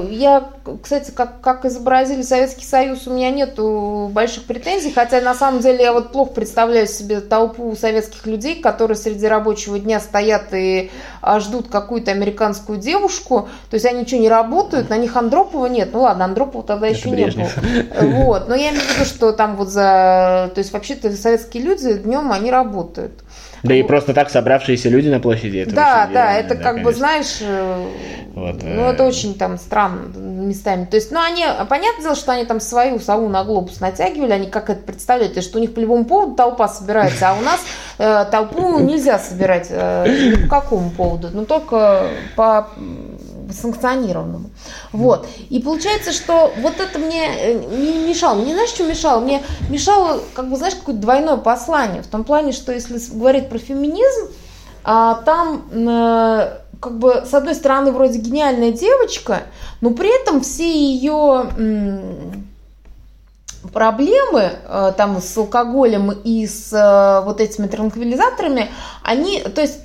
я, 0.09 0.49
кстати, 0.81 1.11
как, 1.11 1.41
как 1.41 1.65
изобразили 1.65 2.21
Советский 2.21 2.65
Союз, 2.65 3.07
у 3.07 3.13
меня 3.13 3.31
нету 3.31 4.09
больших 4.13 4.43
претензий, 4.45 4.91
хотя 4.91 5.21
на 5.21 5.33
самом 5.33 5.61
деле 5.61 5.83
я 5.83 5.93
вот 5.93 6.11
плохо 6.11 6.33
представляю 6.33 6.87
себе 6.87 7.21
толпу 7.21 7.75
советских 7.75 8.25
людей, 8.25 8.61
которые 8.61 8.97
среди 8.97 9.27
рабочего 9.27 9.79
дня 9.79 9.99
стоят 9.99 10.53
и 10.53 10.91
а, 11.21 11.39
ждут 11.39 11.67
какую-то 11.69 12.11
американскую 12.11 12.77
девушку, 12.77 13.49
то 13.69 13.75
есть 13.75 13.85
они 13.85 14.01
ничего 14.01 14.21
не 14.21 14.29
работают, 14.29 14.89
на 14.89 14.97
них 14.97 15.15
Андропова 15.15 15.67
нет, 15.67 15.89
ну 15.93 16.01
ладно, 16.01 16.25
Андропова 16.25 16.63
тогда 16.63 16.87
Это 16.87 16.97
еще 16.97 17.09
Брежнев. 17.09 17.57
не 17.63 17.81
было. 17.81 18.25
Вот, 18.25 18.49
но 18.49 18.55
я 18.55 18.69
имею 18.69 18.81
в 18.81 18.95
виду, 18.95 19.05
что 19.05 19.31
там 19.31 19.55
вот 19.55 19.69
за, 19.69 20.51
то 20.53 20.59
есть 20.59 20.71
вообще-то 20.71 21.11
советские 21.15 21.63
люди 21.63 21.93
днем 21.93 22.31
они 22.31 22.51
работают. 22.51 23.23
Да 23.63 23.73
и 23.73 23.83
просто 23.83 24.13
так 24.13 24.29
собравшиеся 24.29 24.89
люди 24.89 25.09
на 25.09 25.19
площади. 25.19 25.57
Это 25.57 25.75
да, 25.75 26.09
да, 26.11 26.37
это 26.37 26.49
да, 26.49 26.55
как 26.55 26.63
конечно. 26.63 26.83
бы, 26.83 26.93
знаешь, 26.95 27.37
э, 27.41 27.87
вот, 28.35 28.61
ну 28.63 28.83
это 28.83 29.03
э. 29.03 29.07
очень 29.07 29.35
там 29.35 29.57
странно 29.57 30.15
местами. 30.17 30.85
То 30.85 30.97
есть, 30.97 31.11
ну 31.11 31.19
они, 31.19 31.43
понятное 31.67 32.03
дело, 32.03 32.15
что 32.15 32.31
они 32.33 32.45
там 32.45 32.59
свою 32.59 32.99
сову 32.99 33.29
на 33.29 33.43
глобус 33.43 33.79
натягивали, 33.79 34.31
они 34.31 34.47
как 34.47 34.69
это 34.69 34.81
представляют, 34.83 35.41
что 35.43 35.57
у 35.57 35.61
них 35.61 35.73
по 35.73 35.79
любому 35.79 36.05
поводу 36.05 36.35
толпа 36.35 36.67
собирается, 36.67 37.29
а 37.29 37.33
у 37.33 37.41
нас 37.41 37.59
э, 37.97 38.25
толпу 38.31 38.79
нельзя 38.79 39.19
собирать 39.19 39.67
э, 39.69 40.05
ни 40.07 40.43
по 40.43 40.61
какому 40.61 40.91
поводу, 40.91 41.29
но 41.33 41.45
только 41.45 42.07
по 42.35 42.69
санкционированному. 43.57 44.49
Вот. 44.91 45.27
И 45.49 45.59
получается, 45.59 46.11
что 46.11 46.53
вот 46.57 46.79
это 46.79 46.99
мне 46.99 47.27
э, 47.27 47.53
не 47.53 48.07
мешало. 48.07 48.35
Мне 48.35 48.53
знаешь, 48.53 48.69
что 48.69 48.83
мешало? 48.83 49.19
Мне 49.19 49.43
мешало, 49.69 50.21
как 50.33 50.49
бы, 50.49 50.55
знаешь, 50.55 50.75
какое-то 50.75 51.01
двойное 51.01 51.37
послание. 51.37 52.01
В 52.01 52.07
том 52.07 52.23
плане, 52.23 52.51
что 52.51 52.71
если 52.71 52.99
говорить 53.13 53.49
про 53.49 53.57
феминизм, 53.57 54.31
а, 54.83 55.15
там 55.25 55.67
э, 55.71 56.59
как 56.79 56.97
бы 56.97 57.23
с 57.25 57.33
одной 57.33 57.55
стороны 57.55 57.91
вроде 57.91 58.19
гениальная 58.19 58.71
девочка, 58.71 59.43
но 59.81 59.91
при 59.91 60.21
этом 60.21 60.41
все 60.41 60.71
ее 60.71 61.49
проблемы 63.73 64.51
э, 64.63 64.93
там 64.95 65.21
с 65.21 65.35
алкоголем 65.37 66.11
и 66.11 66.47
с 66.47 67.21
вот 67.25 67.41
этими 67.41 67.67
транквилизаторами, 67.67 68.69
они, 69.03 69.41
то 69.41 69.61
есть 69.61 69.79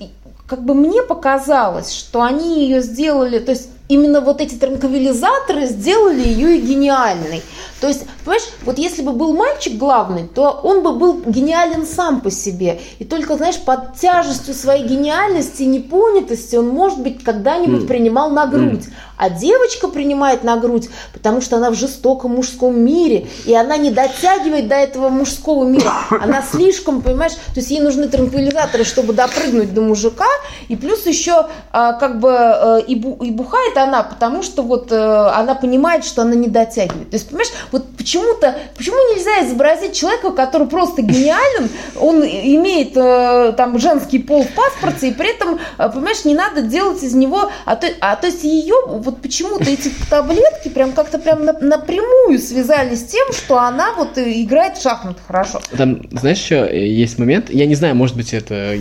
как 0.53 0.67
бы 0.67 0.75
мне 0.75 1.03
показалось, 1.03 1.91
что 1.95 2.21
они 2.21 2.65
ее 2.65 2.83
сделали, 2.83 3.39
то 3.39 3.53
есть 3.53 3.71
именно 3.89 4.21
вот 4.21 4.43
эти 4.43 4.55
транквилизаторы 4.55 5.65
сделали 5.65 6.29
ее 6.29 6.59
и 6.59 6.61
гениальной. 6.61 7.43
То 7.81 7.89
есть, 7.89 8.05
понимаешь, 8.23 8.49
вот 8.67 8.77
если 8.77 9.01
бы 9.01 9.13
был 9.13 9.35
мальчик 9.35 9.79
главный, 9.79 10.29
то 10.29 10.51
он 10.63 10.83
бы 10.83 10.93
был 10.93 11.23
гениален 11.25 11.87
сам 11.87 12.21
по 12.21 12.31
себе. 12.31 12.83
И 12.99 13.05
только, 13.07 13.39
знаешь, 13.39 13.59
под 13.61 13.97
тяжестью 13.97 14.53
своей 14.53 14.87
гениальности 14.87 15.63
и 15.63 15.67
непонятости 15.67 16.55
он, 16.57 16.69
может 16.69 17.01
быть, 17.01 17.25
когда-нибудь 17.25 17.85
mm. 17.85 17.87
принимал 17.87 18.29
на 18.29 18.47
грудь. 18.47 18.89
Mm. 18.89 18.93
А 19.23 19.31
девочка 19.31 19.87
принимает 19.87 20.43
на 20.43 20.57
грудь, 20.57 20.91
потому 21.13 21.41
что 21.41 21.59
она 21.59 21.71
в 21.71 21.77
жестоком 21.77 22.33
мужском 22.33 22.77
мире, 22.77 23.29
и 23.47 23.55
она 23.55 23.77
не 23.77 23.93
дотягивает 23.93 24.67
до 24.67 24.75
этого 24.75 25.11
мужского 25.11 25.65
мира. 25.65 25.93
Она 26.11 26.43
слишком, 26.43 27.03
понимаешь, 27.03 27.35
то 27.35 27.61
есть 27.61 27.71
ей 27.71 27.79
нужны 27.79 28.09
транквилизаторы, 28.09 28.83
чтобы 28.83 29.13
допрыгнуть 29.13 29.73
до 29.73 29.81
мужика, 29.81 30.27
и 30.67 30.75
плюс 30.75 31.07
еще 31.07 31.47
а, 31.71 31.93
как 31.93 32.19
бы 32.19 32.33
а, 32.33 32.79
и, 32.79 32.97
бу, 32.97 33.23
и 33.23 33.31
бухает 33.31 33.77
она, 33.77 34.03
потому 34.03 34.43
что 34.43 34.63
вот 34.65 34.91
а, 34.91 35.37
она 35.37 35.55
понимает, 35.55 36.05
что 36.05 36.23
она 36.23 36.35
не 36.35 36.49
дотягивает. 36.49 37.11
То 37.11 37.15
есть, 37.15 37.29
понимаешь, 37.29 37.53
вот 37.71 37.97
почему-то, 37.97 38.57
почему 38.77 38.97
нельзя 39.15 39.47
изобразить 39.47 39.95
человека, 39.95 40.33
который 40.33 40.67
просто 40.67 41.03
гениален, 41.03 41.69
он 42.01 42.25
имеет 42.25 42.97
а, 42.97 43.53
там 43.53 43.79
женский 43.79 44.19
пол 44.19 44.43
в 44.43 44.53
паспорте, 44.53 45.11
и 45.11 45.13
при 45.13 45.33
этом, 45.33 45.61
а, 45.79 45.91
понимаешь, 45.91 46.25
не 46.25 46.35
надо 46.35 46.63
делать 46.63 47.05
из 47.05 47.15
него, 47.15 47.51
а 47.67 47.77
то, 47.77 47.87
а, 48.01 48.17
то 48.17 48.27
есть 48.27 48.43
ее 48.43 48.75
вот 48.87 49.12
почему-то 49.13 49.69
эти 49.71 49.91
таблетки 50.11 50.69
прям 50.69 50.93
как-то 50.93 51.19
прям 51.19 51.45
на, 51.45 51.53
напрямую 51.53 52.39
связали 52.39 52.95
с 52.95 53.05
тем, 53.05 53.33
что 53.33 53.59
она 53.59 53.93
вот 53.95 54.19
играет 54.19 54.77
в 54.77 54.83
шахматы 54.83 55.21
хорошо. 55.27 55.61
Там, 55.77 56.03
знаешь, 56.13 56.39
еще 56.39 56.69
есть 56.73 57.19
момент, 57.19 57.51
я 57.51 57.67
не 57.67 57.75
знаю, 57.75 57.95
может 57.95 58.17
быть, 58.17 58.35
это 58.35 58.79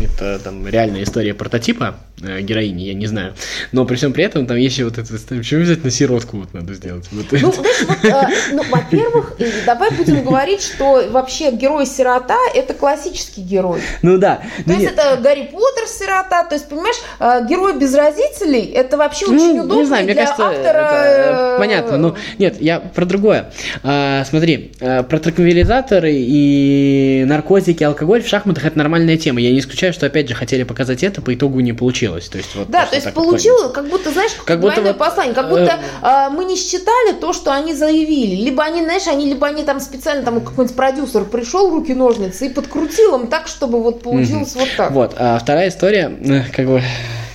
это 0.00 0.38
там 0.38 0.66
реальная 0.66 1.02
история 1.02 1.34
прототипа 1.34 1.94
э, 2.13 2.13
героини, 2.18 2.82
я 2.82 2.94
не 2.94 3.06
знаю. 3.06 3.34
Но 3.72 3.84
при 3.84 3.96
всем 3.96 4.12
при 4.12 4.24
этом 4.24 4.46
там 4.46 4.56
есть 4.56 4.80
вот 4.80 4.98
это, 4.98 5.12
почему 5.12 5.60
обязательно 5.60 5.90
сиротку 5.90 6.38
вот 6.38 6.54
надо 6.54 6.74
сделать? 6.74 7.06
Вот 7.10 7.26
ну, 7.32 7.52
знаешь, 7.52 7.82
вот, 7.86 8.04
э, 8.04 8.52
ну, 8.52 8.62
во-первых, 8.70 9.36
давай 9.66 9.90
будем 9.90 10.22
говорить, 10.22 10.62
что 10.62 11.08
вообще 11.10 11.50
герой-сирота– 11.50 12.36
это 12.54 12.74
классический 12.74 13.42
герой. 13.42 13.80
Ну 14.02 14.18
да. 14.18 14.42
То 14.64 14.72
есть 14.72 14.82
нет. 14.82 14.92
это 14.92 15.20
Гарри 15.20 15.48
Поттер 15.52 15.88
сирота, 15.88 16.44
то 16.44 16.54
есть, 16.54 16.68
понимаешь, 16.68 16.96
э, 17.18 17.46
герой 17.48 17.78
без 17.78 17.94
родителей– 17.94 18.60
это 18.74 18.96
вообще 18.96 19.26
ну, 19.26 19.34
очень 19.34 19.60
удобно 19.60 19.80
не 19.80 19.86
знаю, 19.86 20.04
мне 20.04 20.14
для 20.14 20.24
кажется, 20.24 20.48
автора. 20.48 20.78
Это, 20.78 21.56
понятно, 21.58 21.96
ну 21.96 22.14
нет, 22.38 22.60
я 22.60 22.78
про 22.80 23.04
другое. 23.04 23.52
А, 23.82 24.24
смотри, 24.24 24.72
э, 24.80 25.02
про 25.02 25.18
транквилизаторы 25.18 26.12
и 26.12 27.24
наркотики, 27.26 27.82
алкоголь 27.82 28.22
в 28.22 28.28
шахматах– 28.28 28.64
это 28.66 28.78
нормальная 28.78 29.16
тема. 29.16 29.40
Я 29.40 29.50
не 29.50 29.58
исключаю, 29.58 29.92
что 29.92 30.06
опять 30.06 30.28
же 30.28 30.34
хотели 30.34 30.62
показать 30.62 31.02
это, 31.02 31.20
по 31.20 31.34
итогу 31.34 31.60
не 31.60 31.72
получилось. 31.72 32.03
То 32.08 32.38
есть, 32.38 32.54
вот 32.54 32.70
да, 32.70 32.86
то 32.86 32.96
есть 32.96 33.12
получилось, 33.12 33.72
как 33.72 33.88
будто, 33.88 34.10
знаешь, 34.10 34.32
как 34.44 34.60
будто 34.60 34.80
вот, 34.80 34.98
послание, 34.98 35.34
как 35.34 35.48
будто 35.48 35.78
э, 36.02 36.06
э, 36.06 36.28
мы 36.30 36.44
не 36.44 36.56
считали 36.56 37.12
то, 37.12 37.32
что 37.32 37.52
они 37.52 37.74
заявили. 37.74 38.36
Либо 38.36 38.62
они, 38.62 38.82
знаешь, 38.82 39.06
они, 39.06 39.26
либо 39.26 39.46
они 39.46 39.62
там 39.62 39.80
специально, 39.80 40.24
там 40.24 40.40
какой-нибудь 40.40 40.76
продюсер 40.76 41.24
пришел, 41.24 41.70
руки-ножницы, 41.70 42.46
и 42.46 42.48
подкрутил 42.48 43.14
им 43.16 43.26
так, 43.28 43.48
чтобы 43.48 43.82
вот 43.82 44.02
получилось 44.02 44.54
вот 44.54 44.68
так. 44.76 44.90
Вот, 44.90 45.14
а 45.16 45.38
вторая 45.38 45.68
история, 45.68 46.10
э, 46.20 46.42
как 46.54 46.66
бы 46.66 46.82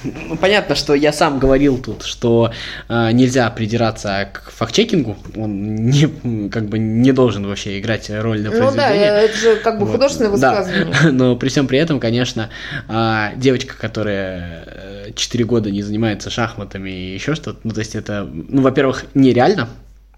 ну, 0.03 0.38
понятно, 0.38 0.75
что 0.75 0.93
я 0.93 1.12
сам 1.12 1.39
говорил 1.39 1.77
тут, 1.77 2.03
что 2.03 2.51
э, 2.88 3.12
нельзя 3.12 3.49
придираться 3.49 4.29
к 4.31 4.51
фактчекингу, 4.51 5.17
он 5.35 5.85
не, 5.85 6.49
как 6.49 6.67
бы 6.67 6.79
не 6.79 7.12
должен 7.12 7.45
вообще 7.47 7.79
играть 7.79 8.09
роль 8.09 8.41
на 8.41 8.51
Ну 8.51 8.71
да, 8.75 8.89
это 8.89 9.38
же 9.38 9.55
как 9.57 9.79
бы 9.79 9.85
вот. 9.85 9.93
художественное 9.93 10.31
высказывание. 10.31 10.93
Да. 11.03 11.12
Но 11.12 11.35
при 11.35 11.49
всем 11.49 11.67
при 11.67 11.79
этом, 11.79 11.99
конечно, 11.99 12.49
э, 12.88 13.29
девочка, 13.35 13.75
которая 13.77 15.13
4 15.15 15.45
года 15.45 15.71
не 15.71 15.81
занимается 15.81 16.29
шахматами 16.29 16.89
и 16.89 17.13
еще 17.13 17.35
что-то, 17.35 17.59
ну 17.63 17.71
то 17.71 17.79
есть 17.79 17.95
это, 17.95 18.27
ну, 18.31 18.62
во-первых, 18.62 19.05
нереально, 19.13 19.69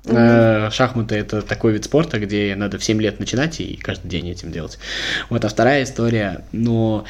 Угу. 0.04 0.72
Шахматы 0.72 1.16
это 1.16 1.44
такой 1.44 1.74
вид 1.74 1.86
спорта, 1.86 2.20
где 2.20 2.56
надо 2.56 2.80
в 2.80 2.84
7 2.84 3.00
лет 3.00 3.20
начинать 3.20 3.60
и 3.60 3.76
каждый 3.76 4.08
день 4.08 4.30
этим 4.30 4.52
делать. 4.52 4.80
Вот, 5.30 5.46
а 5.46 5.50
вторая 5.50 5.84
история, 5.84 6.44
а, 6.54 7.04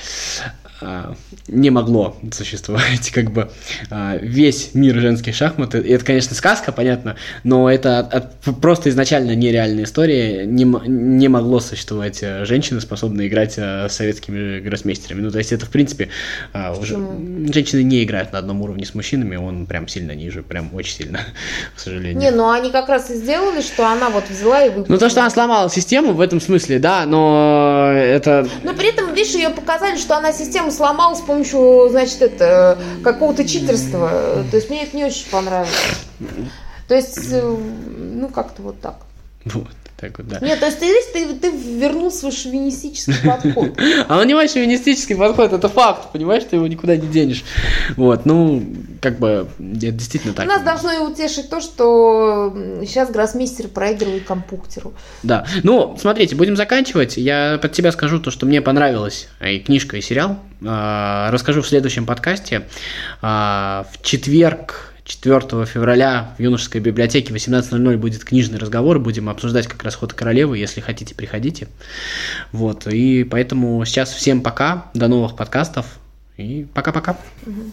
не 1.48 1.70
могло 1.70 2.18
существовать 2.32 3.12
как 3.12 3.32
бы 3.32 3.52
а, 3.90 4.18
весь 4.18 4.74
мир 4.74 5.00
женских 5.00 5.36
шахмат. 5.36 5.76
И 5.76 5.90
это, 5.90 6.04
конечно, 6.04 6.36
сказка, 6.36 6.72
понятно, 6.72 7.16
но 7.44 7.70
это 7.70 8.00
от, 8.00 8.14
от, 8.14 8.62
просто 8.62 8.90
изначально 8.90 9.36
нереальная 9.36 9.84
история. 9.84 10.46
Не, 10.46 10.64
не 10.64 11.28
могло 11.28 11.60
существовать 11.60 12.20
э, 12.22 12.46
женщины, 12.46 12.82
способные 12.82 13.28
играть 13.28 13.56
э, 13.58 13.88
с 13.90 13.94
советскими 13.94 14.60
гроссмейстерами. 14.60 15.22
Ну, 15.22 15.32
то 15.32 15.38
есть 15.38 15.52
это, 15.52 15.66
в 15.66 15.70
принципе, 15.70 16.10
а, 16.54 16.74
уже 16.74 16.98
женщины 17.52 17.84
не 17.84 18.04
играют 18.04 18.32
на 18.34 18.40
одном 18.40 18.62
уровне 18.62 18.86
с 18.86 18.96
мужчинами, 18.96 19.36
он 19.36 19.66
прям 19.66 19.88
сильно 19.88 20.14
ниже, 20.14 20.42
прям 20.42 20.74
очень 20.74 20.96
сильно, 20.96 21.20
к 21.76 21.80
сожалению. 21.80 22.20
Не, 22.20 22.32
ну 22.32 22.50
они 22.50 22.72
как 22.72 22.90
раз 22.90 23.10
и 23.12 23.16
сделали, 23.16 23.62
что 23.62 23.88
она 23.88 24.10
вот 24.10 24.30
взяла 24.30 24.64
и 24.64 24.70
выпустила. 24.70 24.96
Ну, 24.96 25.00
то, 25.00 25.10
что 25.10 25.22
она 25.22 25.30
сломала 25.30 25.70
систему 25.70 26.14
в 26.14 26.22
этом 26.22 26.42
смысле, 26.42 26.80
да, 26.80 27.06
но 27.06 27.92
это... 27.94 28.48
Но 28.64 28.74
при 28.74 28.90
этом, 28.90 29.14
видишь, 29.14 29.34
ее 29.34 29.50
показали, 29.50 29.98
что 29.98 30.18
она 30.18 30.32
систему 30.34 30.71
сломал 30.72 31.16
с 31.16 31.22
помощью, 31.22 31.88
значит, 31.90 32.22
это 32.22 32.78
какого-то 33.04 33.48
читерства. 33.48 34.44
То 34.50 34.58
есть 34.58 34.70
мне 34.70 34.84
это 34.84 34.96
не 34.96 35.06
очень 35.06 35.30
понравилось. 35.30 35.70
То 36.88 36.96
есть, 36.96 37.32
э, 37.32 37.42
ну, 37.42 38.28
как-то 38.28 38.62
вот 38.62 38.82
так. 38.82 38.96
Вот. 39.46 39.68
Так 40.02 40.18
вот, 40.18 40.28
да. 40.28 40.40
Нет, 40.42 40.60
то 40.60 40.66
есть 40.66 40.80
ты, 40.80 40.92
ты, 41.14 41.34
ты 41.36 41.52
вернул 41.52 42.12
свой 42.12 42.32
шовинистический 42.32 43.14
подход. 43.24 43.80
А 44.08 44.18
он 44.18 44.26
не 44.26 44.34
мой 44.34 44.48
шовинистический 44.48 45.16
подход, 45.16 45.54
это 45.54 45.70
факт, 45.70 46.12
понимаешь, 46.12 46.44
ты 46.50 46.56
его 46.56 46.66
никуда 46.66 46.96
не 46.96 47.08
денешь. 47.08 47.44
Вот, 47.98 48.26
ну, 48.26 48.64
как 49.00 49.20
бы, 49.20 49.48
это 49.60 49.92
действительно 49.92 50.34
так. 50.34 50.48
Нас 50.48 50.64
должно 50.64 50.92
и 50.92 50.98
утешить 50.98 51.52
то, 51.52 51.62
что 51.62 52.52
сейчас 52.82 53.12
гроссмейстер 53.12 53.68
проигрывает 53.68 54.24
компуктеру. 54.24 54.96
Да, 55.22 55.46
ну, 55.62 55.96
смотрите, 56.02 56.36
будем 56.36 56.56
заканчивать. 56.56 57.18
Я 57.18 57.60
под 57.62 57.72
тебя 57.74 57.92
скажу 57.92 58.20
то, 58.20 58.32
что 58.32 58.48
мне 58.48 58.60
понравилась 58.60 59.28
и 59.40 59.60
книжка, 59.60 59.98
и 59.98 60.02
сериал. 60.02 60.40
А, 60.66 61.30
расскажу 61.30 61.62
в 61.62 61.68
следующем 61.68 62.08
подкасте. 62.08 62.64
А, 63.22 63.86
в 63.94 64.04
четверг 64.04 64.91
4 65.06 65.66
февраля 65.66 66.36
в 66.38 66.42
юношеской 66.42 66.82
библиотеке 66.82 67.34
в 67.34 67.36
18.00 67.36 67.98
будет 67.98 68.24
книжный 68.24 68.60
разговор, 68.60 69.00
будем 69.00 69.30
обсуждать 69.30 69.68
как 69.68 69.84
раз 69.84 69.96
«Ход 69.96 70.14
королевы», 70.14 70.58
если 70.58 70.82
хотите, 70.82 71.16
приходите. 71.16 71.68
Вот, 72.52 72.88
и 72.88 73.24
поэтому 73.24 73.84
сейчас 73.86 74.12
всем 74.14 74.42
пока, 74.42 74.92
до 74.94 75.08
новых 75.08 75.36
подкастов, 75.36 75.86
и 76.38 76.68
пока-пока. 76.74 77.18
Угу. 77.46 77.72